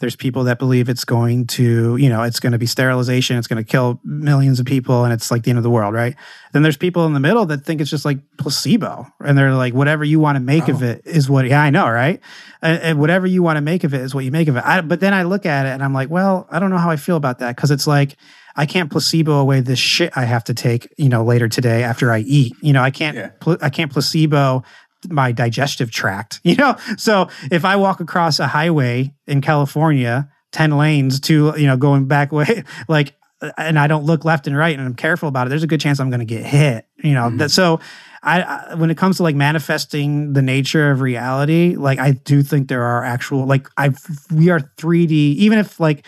[0.00, 3.46] There's people that believe it's going to, you know, it's going to be sterilization, it's
[3.46, 6.16] going to kill millions of people, and it's like the end of the world, right?
[6.52, 9.74] Then there's people in the middle that think it's just like placebo, and they're like,
[9.74, 10.72] whatever you want to make oh.
[10.72, 11.46] of it is what.
[11.46, 12.20] Yeah, I know, right?
[12.62, 14.64] And, and, whatever you want to make of it is what you make of it.
[14.64, 16.90] I, but then I look at it and I'm like, well, I don't know how
[16.90, 18.16] I feel about that because it's like
[18.56, 22.12] I can't placebo away this shit I have to take, you know, later today after
[22.12, 22.54] I eat.
[22.60, 23.30] You know, I can't, yeah.
[23.40, 24.64] pl- I can't placebo
[25.08, 26.76] my digestive tract, you know?
[26.96, 32.06] So if I walk across a highway in California, 10 lanes to, you know, going
[32.06, 33.14] back way, like,
[33.56, 35.80] and I don't look left and right and I'm careful about it, there's a good
[35.80, 37.24] chance I'm going to get hit, you know?
[37.24, 37.38] Mm-hmm.
[37.38, 37.80] That, so
[38.22, 42.42] I, I, when it comes to like manifesting the nature of reality, like I do
[42.42, 43.94] think there are actual, like I,
[44.30, 46.06] we are 3D, even if like,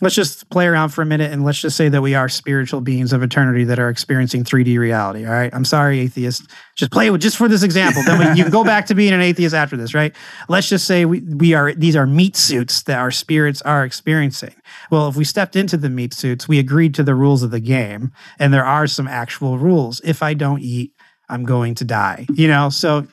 [0.00, 2.80] let's just play around for a minute and let's just say that we are spiritual
[2.80, 5.24] beings of eternity that are experiencing 3D reality.
[5.24, 5.52] All right.
[5.54, 6.48] I'm sorry, atheist.
[6.76, 8.02] Just play with just for this example.
[8.04, 10.14] Then we, you can go back to being an atheist after this, right?
[10.48, 14.54] Let's just say we, we are these are meat suits that our spirits are experiencing.
[14.90, 17.60] Well, if we stepped into the meat suits, we agreed to the rules of the
[17.60, 20.00] game, and there are some actual rules.
[20.04, 20.92] If I don't eat,
[21.28, 22.26] I'm going to die.
[22.34, 23.06] You know, so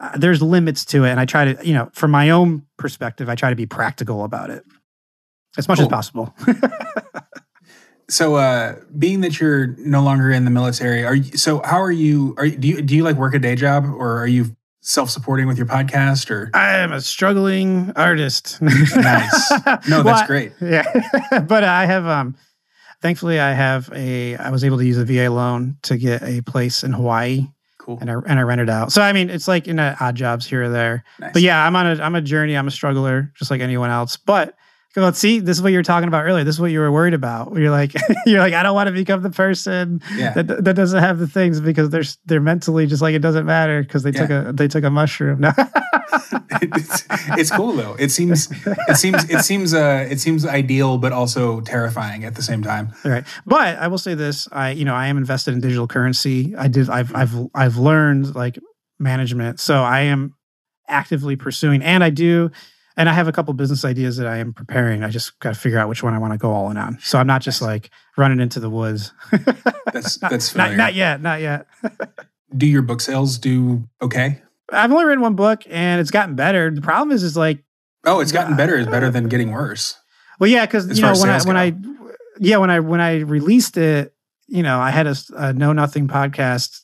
[0.00, 3.28] uh, there's limits to it, and I try to, you know, from my own perspective,
[3.28, 4.64] I try to be practical about it
[5.58, 5.86] as much cool.
[5.86, 6.34] as possible.
[8.08, 11.92] so, uh, being that you're no longer in the military, are you, so how are
[11.92, 12.34] you?
[12.38, 15.58] Are do you do you like work a day job, or are you self-supporting with
[15.58, 16.30] your podcast?
[16.30, 18.60] Or I am a struggling artist.
[18.62, 19.50] nice.
[19.50, 20.52] No, that's well, great.
[20.60, 22.36] Yeah, but I have um.
[23.00, 24.36] Thankfully, I have a.
[24.36, 27.46] I was able to use a VA loan to get a place in Hawaii
[27.88, 27.96] Cool.
[28.02, 28.92] And I and I rent it out.
[28.92, 31.04] So I mean, it's like in odd jobs here or there.
[31.20, 31.32] Nice.
[31.32, 32.54] But yeah, I'm on a I'm a journey.
[32.54, 34.18] I'm a struggler, just like anyone else.
[34.18, 34.54] But
[34.96, 36.44] well, see, this is what you were talking about earlier.
[36.44, 37.54] This is what you were worried about.
[37.56, 37.92] You're like,
[38.26, 40.32] you're like, I don't want to become the person yeah.
[40.34, 43.82] that that doesn't have the things because they're they're mentally just like it doesn't matter
[43.82, 44.26] because they yeah.
[44.26, 45.44] took a they took a mushroom.
[46.20, 46.32] No.
[46.62, 47.04] it's,
[47.36, 47.94] it's, cool though.
[47.98, 48.48] It seems
[48.88, 52.92] it seems it seems uh it seems ideal, but also terrifying at the same time.
[53.04, 55.86] All right, but I will say this: I you know I am invested in digital
[55.86, 56.56] currency.
[56.56, 58.58] I did I've I've I've learned like
[58.98, 60.34] management, so I am
[60.88, 62.50] actively pursuing, and I do
[62.98, 65.04] and I have a couple business ideas that I am preparing.
[65.04, 66.98] I just got to figure out which one I want to go all in on.
[67.00, 69.12] So I'm not just like running into the woods.
[69.92, 71.68] that's that's not, not yet, not yet.
[72.56, 74.42] do your book sales do okay?
[74.70, 76.72] I've only written one book and it's gotten better.
[76.72, 77.62] The problem is, is like,
[78.04, 78.76] oh, it's gotten better.
[78.76, 79.96] Is better than getting worse.
[80.40, 81.76] Well, yeah, because you know when I when I
[82.40, 84.12] yeah when I when I released it,
[84.48, 86.80] you know, I had a, a know nothing podcast.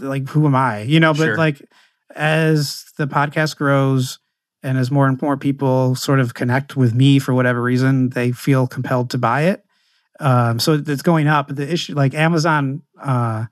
[0.00, 0.80] Like, who am I?
[0.82, 1.36] You know, but sure.
[1.36, 1.60] like
[2.14, 4.18] as the podcast grows
[4.62, 8.32] and as more and more people sort of connect with me for whatever reason, they
[8.32, 9.64] feel compelled to buy it.
[10.20, 11.54] Um, so it's going up.
[11.54, 13.46] The issue, like Amazon uh,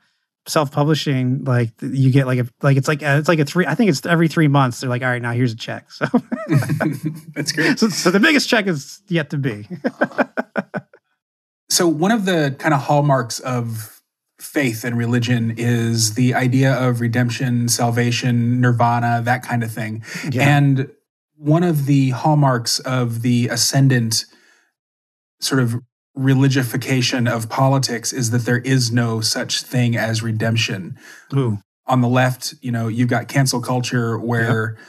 [0.47, 3.67] self-publishing, like you get like a like it's like a, it's like a three.
[3.67, 4.81] I think it's every three months.
[4.81, 5.91] They're like, all right, now here's a check.
[5.93, 6.07] So
[7.35, 7.79] that's great.
[7.79, 9.69] So, so the biggest check is yet to be.
[11.71, 13.97] so one of the kind of hallmarks of
[14.39, 20.05] faith and religion is the idea of redemption, salvation, nirvana, that kind of thing.
[20.31, 20.57] Yeah.
[20.57, 20.91] And
[21.37, 24.25] one of the hallmarks of the ascendant
[25.41, 25.77] sort of
[26.17, 30.99] religification of politics is that there is no such thing as redemption.
[31.35, 31.59] Ooh.
[31.87, 34.87] On the left, you know, you've got cancel culture where yep.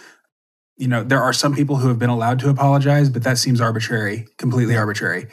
[0.78, 3.60] you know, there are some people who have been allowed to apologize, but that seems
[3.60, 5.28] arbitrary, completely arbitrary.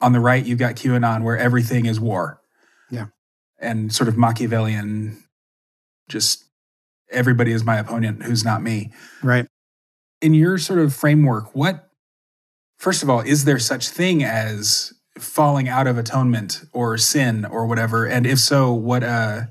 [0.00, 2.40] On the right, you've got QAnon where everything is war.
[2.90, 3.06] Yeah.
[3.58, 5.22] And sort of Machiavellian
[6.08, 6.44] just
[7.10, 8.92] everybody is my opponent who's not me.
[9.22, 9.46] Right
[10.24, 11.90] in your sort of framework, what,
[12.78, 17.66] first of all, is there such thing as falling out of atonement or sin or
[17.66, 18.06] whatever?
[18.06, 19.42] And if so, what, uh,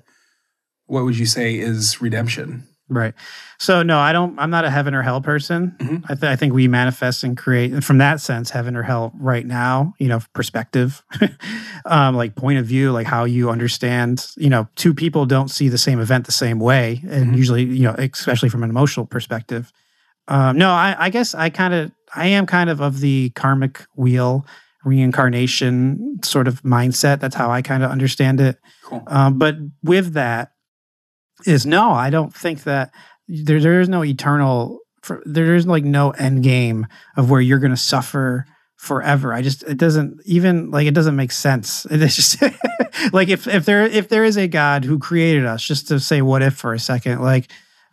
[0.88, 2.68] what would you say is redemption?
[2.90, 3.14] Right.
[3.60, 4.38] So no, I don't.
[4.38, 5.76] I'm not a heaven or hell person.
[5.80, 6.06] Mm-hmm.
[6.10, 9.14] I, th- I, think we manifest and create, and from that sense, heaven or hell
[9.16, 9.94] right now.
[10.00, 11.02] You know, perspective,
[11.86, 14.28] um, like point of view, like how you understand.
[14.36, 17.36] You know, two people don't see the same event the same way, and mm-hmm.
[17.36, 19.72] usually, you know, especially from an emotional perspective.
[20.28, 23.86] Um, no, I, I guess I kind of I am kind of of the karmic
[23.96, 24.46] wheel
[24.86, 27.20] reincarnation sort of mindset.
[27.20, 28.58] That's how I kind of understand it.
[28.84, 29.04] Cool.
[29.08, 30.52] Um, but with that
[31.46, 32.92] is no, I don't think that
[33.28, 34.80] there there is no eternal.
[35.02, 38.46] For, there is like no end game of where you're going to suffer
[38.78, 39.34] forever.
[39.34, 41.86] I just it doesn't even like it doesn't make sense.
[41.92, 42.42] It's just
[43.14, 46.22] like if if there if there is a God who created us, just to say
[46.22, 47.50] what if for a second, like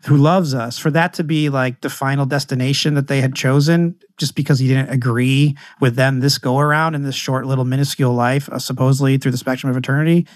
[0.07, 3.96] who loves us for that to be like the final destination that they had chosen
[4.16, 8.14] just because he didn't agree with them this go around in this short little minuscule
[8.14, 10.26] life uh, supposedly through the spectrum of eternity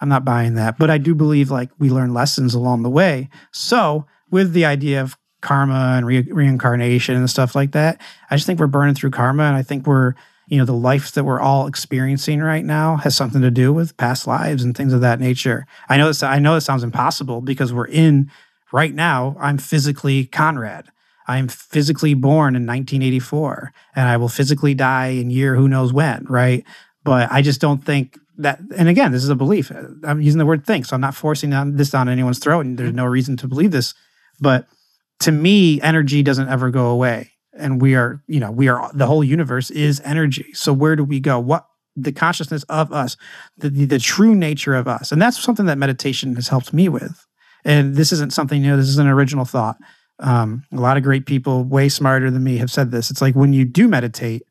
[0.00, 0.78] i'm not buying that.
[0.78, 3.28] But i do believe like we learn lessons along the way.
[3.52, 8.00] So with the idea of karma and re- reincarnation and stuff like that
[8.30, 10.14] i just think we're burning through karma and i think we're
[10.52, 13.96] you know the life that we're all experiencing right now has something to do with
[13.96, 15.66] past lives and things of that nature.
[15.88, 18.30] I know this i know it sounds impossible because we're in
[18.72, 20.88] Right now, I'm physically Conrad.
[21.28, 26.24] I'm physically born in 1984 and I will physically die in year who knows when,
[26.28, 26.64] right?
[27.04, 29.70] But I just don't think that, and again, this is a belief.
[30.04, 32.92] I'm using the word think, so I'm not forcing this down anyone's throat, and there's
[32.92, 33.94] no reason to believe this.
[34.40, 34.66] But
[35.20, 37.32] to me, energy doesn't ever go away.
[37.52, 40.52] And we are, you know, we are, the whole universe is energy.
[40.54, 41.38] So where do we go?
[41.38, 43.16] What, the consciousness of us,
[43.58, 45.12] the, the, the true nature of us.
[45.12, 47.26] And that's something that meditation has helped me with
[47.64, 48.76] and this isn't something new.
[48.76, 49.76] This is an original thought.
[50.18, 53.10] Um, a lot of great people, way smarter than me, have said this.
[53.10, 54.42] It's like when you do meditate,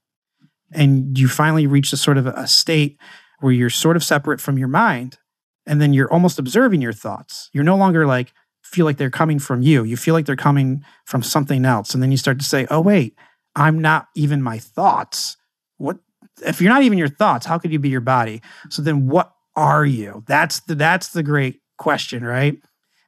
[0.74, 2.97] and you finally reach a sort of a state
[3.39, 5.18] where you're sort of separate from your mind
[5.66, 7.49] and then you're almost observing your thoughts.
[7.53, 8.34] You're no longer like
[8.64, 9.84] feel like they're coming from you.
[9.84, 11.93] You feel like they're coming from something else.
[11.93, 13.16] And then you start to say oh wait
[13.55, 15.38] i'm not even my thoughts.
[15.78, 15.97] What
[16.45, 18.41] if you're not even your thoughts how could you be your body?
[18.70, 20.24] So then what are you?
[20.28, 22.57] That's the that's the great question right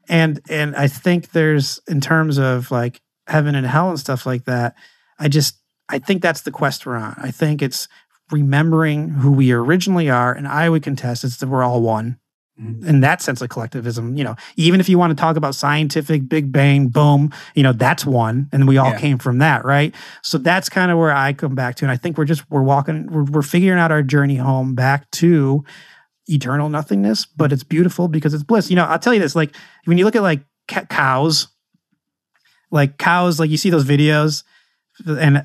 [0.10, 4.46] and and i think there's in terms of like heaven and hell and stuff like
[4.46, 4.76] that
[5.20, 5.58] i just
[5.90, 7.16] I think that's the quest we're on.
[7.18, 7.88] I think it's
[8.32, 10.34] remembering who we originally are.
[10.34, 12.20] And I would contest it's that we're all one.
[12.60, 12.88] Mm-hmm.
[12.88, 16.30] In that sense of collectivism, you know, even if you want to talk about scientific
[16.30, 19.00] Big Bang, boom, you know, that's one, and we all yeah.
[19.00, 19.96] came from that, right?
[20.22, 22.62] So that's kind of where I come back to, and I think we're just we're
[22.62, 25.66] walking, we're, we're figuring out our journey home back to
[26.28, 28.70] eternal nothingness, but it's beautiful because it's bliss.
[28.70, 29.56] You know, I'll tell you this: like
[29.86, 31.48] when you look at like cows,
[32.72, 34.44] like cows, like you see those videos
[35.08, 35.38] and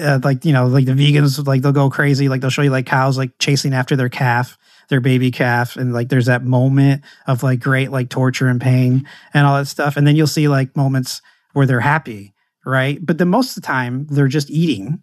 [0.00, 2.70] uh, like you know like the vegans like they'll go crazy like they'll show you
[2.70, 4.56] like cows like chasing after their calf
[4.88, 9.06] their baby calf and like there's that moment of like great like torture and pain
[9.34, 11.20] and all that stuff and then you'll see like moments
[11.52, 12.32] where they're happy
[12.64, 15.02] right but the most of the time they're just eating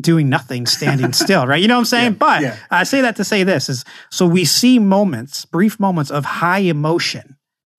[0.00, 2.56] doing nothing standing still right you know what i'm saying yeah, but yeah.
[2.70, 6.58] i say that to say this is so we see moments brief moments of high
[6.58, 7.36] emotion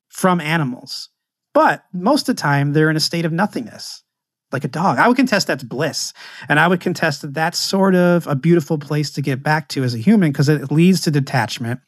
[0.09, 1.09] from animals
[1.53, 4.03] but most of the time they're in a state of nothingness
[4.51, 4.97] like a dog.
[4.97, 6.13] I would contest that's bliss.
[6.47, 9.84] And I would contest that that's sort of a beautiful place to get back to
[9.84, 11.82] as a human because it leads to detachment.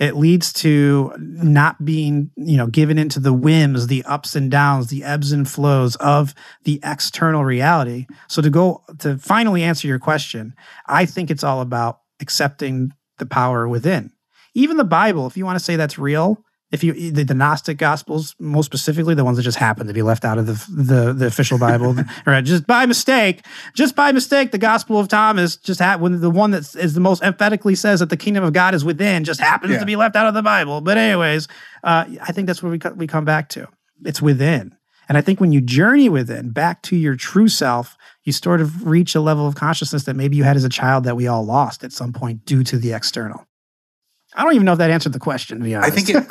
[0.00, 4.86] It leads to not being, you know, given into the whims, the ups and downs,
[4.86, 6.34] the ebbs and flows of
[6.64, 8.06] the external reality.
[8.26, 10.54] So to go to finally answer your question,
[10.86, 14.10] I think it's all about accepting the power within.
[14.54, 17.78] Even the Bible, if you want to say that's real, if you the, the Gnostic
[17.78, 21.12] Gospels, most specifically the ones that just happen to be left out of the the,
[21.12, 21.96] the official Bible,
[22.26, 22.44] right?
[22.44, 23.44] Just by mistake,
[23.74, 27.00] just by mistake, the Gospel of Thomas just had when the one that is the
[27.00, 29.80] most emphatically says that the kingdom of God is within, just happens yeah.
[29.80, 30.80] to be left out of the Bible.
[30.80, 31.48] But anyways,
[31.82, 33.68] uh, I think that's where we we come back to.
[34.04, 34.76] It's within,
[35.08, 38.86] and I think when you journey within, back to your true self, you sort of
[38.86, 41.44] reach a level of consciousness that maybe you had as a child that we all
[41.44, 43.44] lost at some point due to the external.
[44.34, 45.58] I don't even know if that answered the question.
[45.58, 46.26] To be honest, I think it.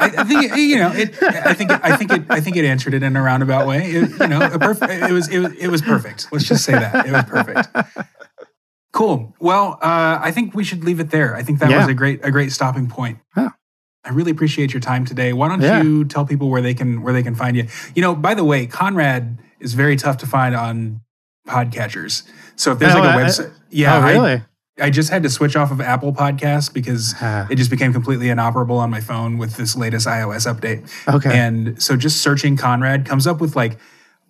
[0.00, 0.92] I, think it, you know.
[0.92, 1.70] It, I think.
[1.70, 2.22] I think it.
[2.30, 3.90] I think it answered it in a roundabout way.
[3.90, 5.10] It, you know, perfect.
[5.10, 5.28] It was.
[5.28, 5.52] It was.
[5.54, 6.28] It was perfect.
[6.32, 7.68] Let's just say that it was perfect.
[8.92, 9.34] Cool.
[9.38, 11.36] Well, uh, I think we should leave it there.
[11.36, 11.78] I think that yeah.
[11.78, 13.18] was a great a great stopping point.
[13.36, 13.50] Yeah.
[14.04, 15.32] I really appreciate your time today.
[15.32, 15.82] Why don't yeah.
[15.82, 17.68] you tell people where they can where they can find you?
[17.94, 21.02] You know, by the way, Conrad is very tough to find on
[21.46, 22.22] podcatchers.
[22.56, 24.32] So if there's oh, like a website, I, yeah, oh, really?
[24.32, 24.46] I,
[24.80, 28.28] I just had to switch off of Apple Podcasts because uh, it just became completely
[28.28, 30.88] inoperable on my phone with this latest iOS update.
[31.12, 31.36] Okay.
[31.36, 33.78] And so just searching Conrad comes up with like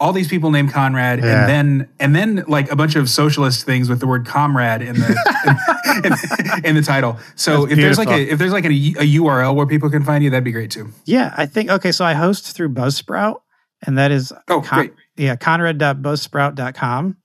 [0.01, 1.41] all these people named Conrad, yeah.
[1.41, 4.95] and then and then like a bunch of socialist things with the word comrade in
[4.95, 7.19] the in, in, the title.
[7.37, 7.83] So That's if beautiful.
[7.83, 10.43] there's like a if there's like a, a, URL where people can find you, that'd
[10.43, 10.89] be great too.
[11.05, 11.93] Yeah, I think okay.
[11.93, 13.43] So I host through Buzzsprout,
[13.83, 14.95] and that is oh con- great.
[15.17, 17.17] Yeah, Conrad.buzzsprout.com,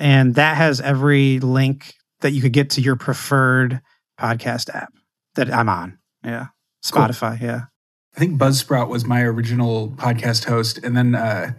[0.00, 3.80] and that has every link that you could get to your preferred
[4.18, 4.92] podcast app
[5.34, 5.98] that I'm on.
[6.24, 6.46] Yeah.
[6.84, 7.38] Spotify.
[7.38, 7.48] Cool.
[7.48, 7.60] Yeah.
[8.16, 10.78] I think Buzzsprout was my original podcast host.
[10.78, 11.52] And then, uh,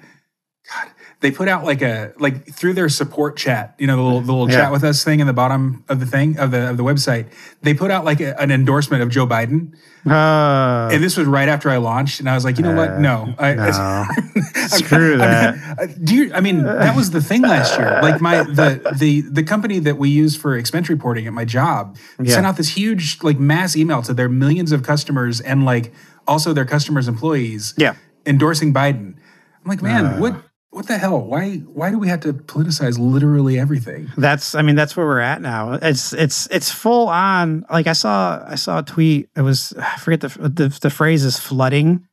[0.69, 0.91] God,
[1.21, 4.31] they put out like a like through their support chat, you know, the little, the
[4.31, 4.57] little yeah.
[4.57, 7.27] chat with us thing in the bottom of the thing of the of the website.
[7.61, 9.73] They put out like a, an endorsement of Joe Biden,
[10.05, 12.87] uh, and this was right after I launched, and I was like, you know uh,
[12.87, 12.99] what?
[12.99, 14.05] No, I, no.
[14.67, 15.55] screw that.
[15.77, 16.33] I mean, do you?
[16.33, 17.99] I mean, that was the thing last year.
[18.09, 21.97] Like my the the the company that we use for expense reporting at my job
[22.19, 22.33] yeah.
[22.33, 25.93] sent out this huge like mass email to their millions of customers and like
[26.27, 27.73] also their customers' employees.
[27.77, 27.95] Yeah,
[28.25, 29.15] endorsing Biden.
[29.15, 31.19] I'm like, man, uh, what what the hell?
[31.19, 34.11] Why why do we have to politicize literally everything?
[34.17, 35.73] That's I mean that's where we're at now.
[35.73, 37.65] It's it's it's full on.
[37.71, 39.29] Like I saw I saw a tweet.
[39.35, 42.05] It was I forget the the, the phrase is flooding,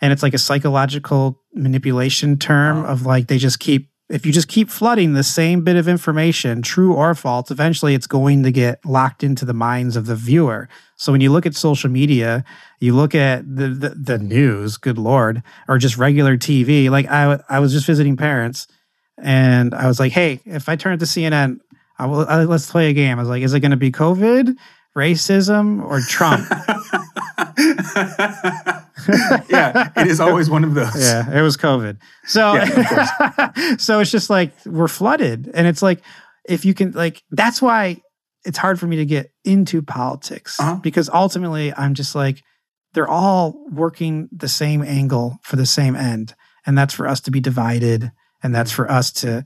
[0.00, 2.92] and it's like a psychological manipulation term uh-huh.
[2.92, 6.60] of like they just keep if you just keep flooding the same bit of information,
[6.60, 10.68] true or false, eventually it's going to get locked into the minds of the viewer.
[10.96, 12.44] So when you look at social media,
[12.80, 16.90] you look at the, the, the news, good Lord, or just regular TV.
[16.90, 18.68] Like I, I was just visiting parents
[19.18, 21.60] and I was like, hey, if I turn it to CNN,
[21.98, 23.18] I will, I, let's play a game.
[23.18, 24.54] I was like, is it going to be COVID,
[24.94, 26.46] racism, or Trump?
[29.48, 31.00] yeah, it is always one of those.
[31.00, 31.98] Yeah, it was COVID.
[32.26, 36.00] So, yeah, so it's just like we're flooded, and it's like
[36.44, 38.00] if you can, like that's why
[38.44, 40.76] it's hard for me to get into politics uh-huh.
[40.76, 42.42] because ultimately I'm just like
[42.92, 46.34] they're all working the same angle for the same end,
[46.66, 49.44] and that's for us to be divided, and that's for us to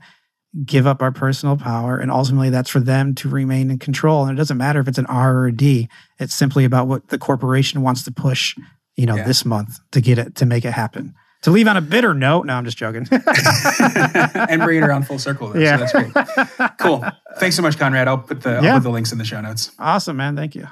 [0.65, 1.97] give up our personal power.
[1.97, 4.23] And ultimately, that's for them to remain in control.
[4.23, 5.89] And it doesn't matter if it's an R or a D,
[6.19, 8.55] it's simply about what the corporation wants to push,
[8.99, 9.23] you know, yeah.
[9.23, 11.15] this month to get it, to make it happen.
[11.43, 13.07] To leave on a bitter note, no, I'm just joking.
[13.11, 15.47] and bring it around full circle.
[15.47, 15.77] Though, yeah.
[15.77, 16.77] So that's great.
[16.79, 17.05] Cool.
[17.37, 18.09] Thanks so much, Conrad.
[18.09, 18.73] I'll put the, yeah.
[18.73, 19.71] I'll put the links in the show notes.
[19.79, 20.35] Awesome, man.
[20.35, 20.67] Thank you.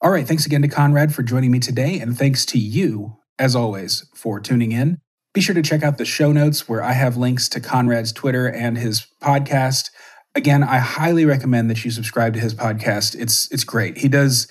[0.00, 0.26] All right.
[0.26, 1.98] Thanks again to Conrad for joining me today.
[1.98, 4.98] And thanks to you, as always, for tuning in.
[5.34, 8.46] Be sure to check out the show notes where I have links to Conrad's Twitter
[8.46, 9.90] and his podcast.
[10.36, 13.18] Again, I highly recommend that you subscribe to his podcast.
[13.18, 13.98] It's it's great.
[13.98, 14.46] He does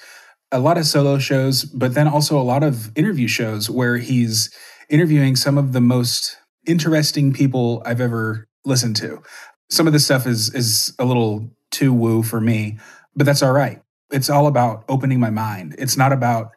[0.51, 4.49] a lot of solo shows, but then also a lot of interview shows where he's
[4.89, 6.37] interviewing some of the most
[6.67, 9.21] interesting people I've ever listened to.
[9.69, 12.77] Some of this stuff is is a little too woo for me,
[13.15, 13.81] but that's all right.
[14.11, 15.75] It's all about opening my mind.
[15.77, 16.51] It's not about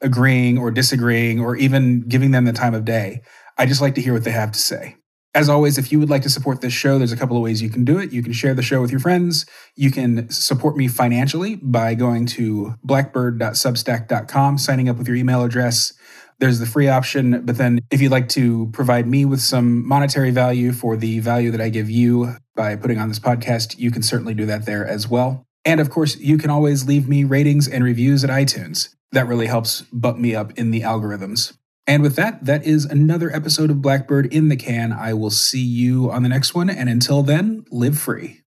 [0.00, 3.22] agreeing or disagreeing or even giving them the time of day.
[3.56, 4.96] I just like to hear what they have to say.
[5.38, 7.62] As always, if you would like to support this show, there's a couple of ways
[7.62, 8.12] you can do it.
[8.12, 9.46] You can share the show with your friends.
[9.76, 15.92] You can support me financially by going to blackbird.substack.com, signing up with your email address.
[16.40, 20.32] There's the free option, but then if you'd like to provide me with some monetary
[20.32, 24.02] value for the value that I give you by putting on this podcast, you can
[24.02, 25.46] certainly do that there as well.
[25.64, 28.92] And of course, you can always leave me ratings and reviews at iTunes.
[29.12, 31.56] That really helps bump me up in the algorithms.
[31.88, 34.92] And with that, that is another episode of Blackbird in the can.
[34.92, 36.68] I will see you on the next one.
[36.68, 38.42] And until then, live free.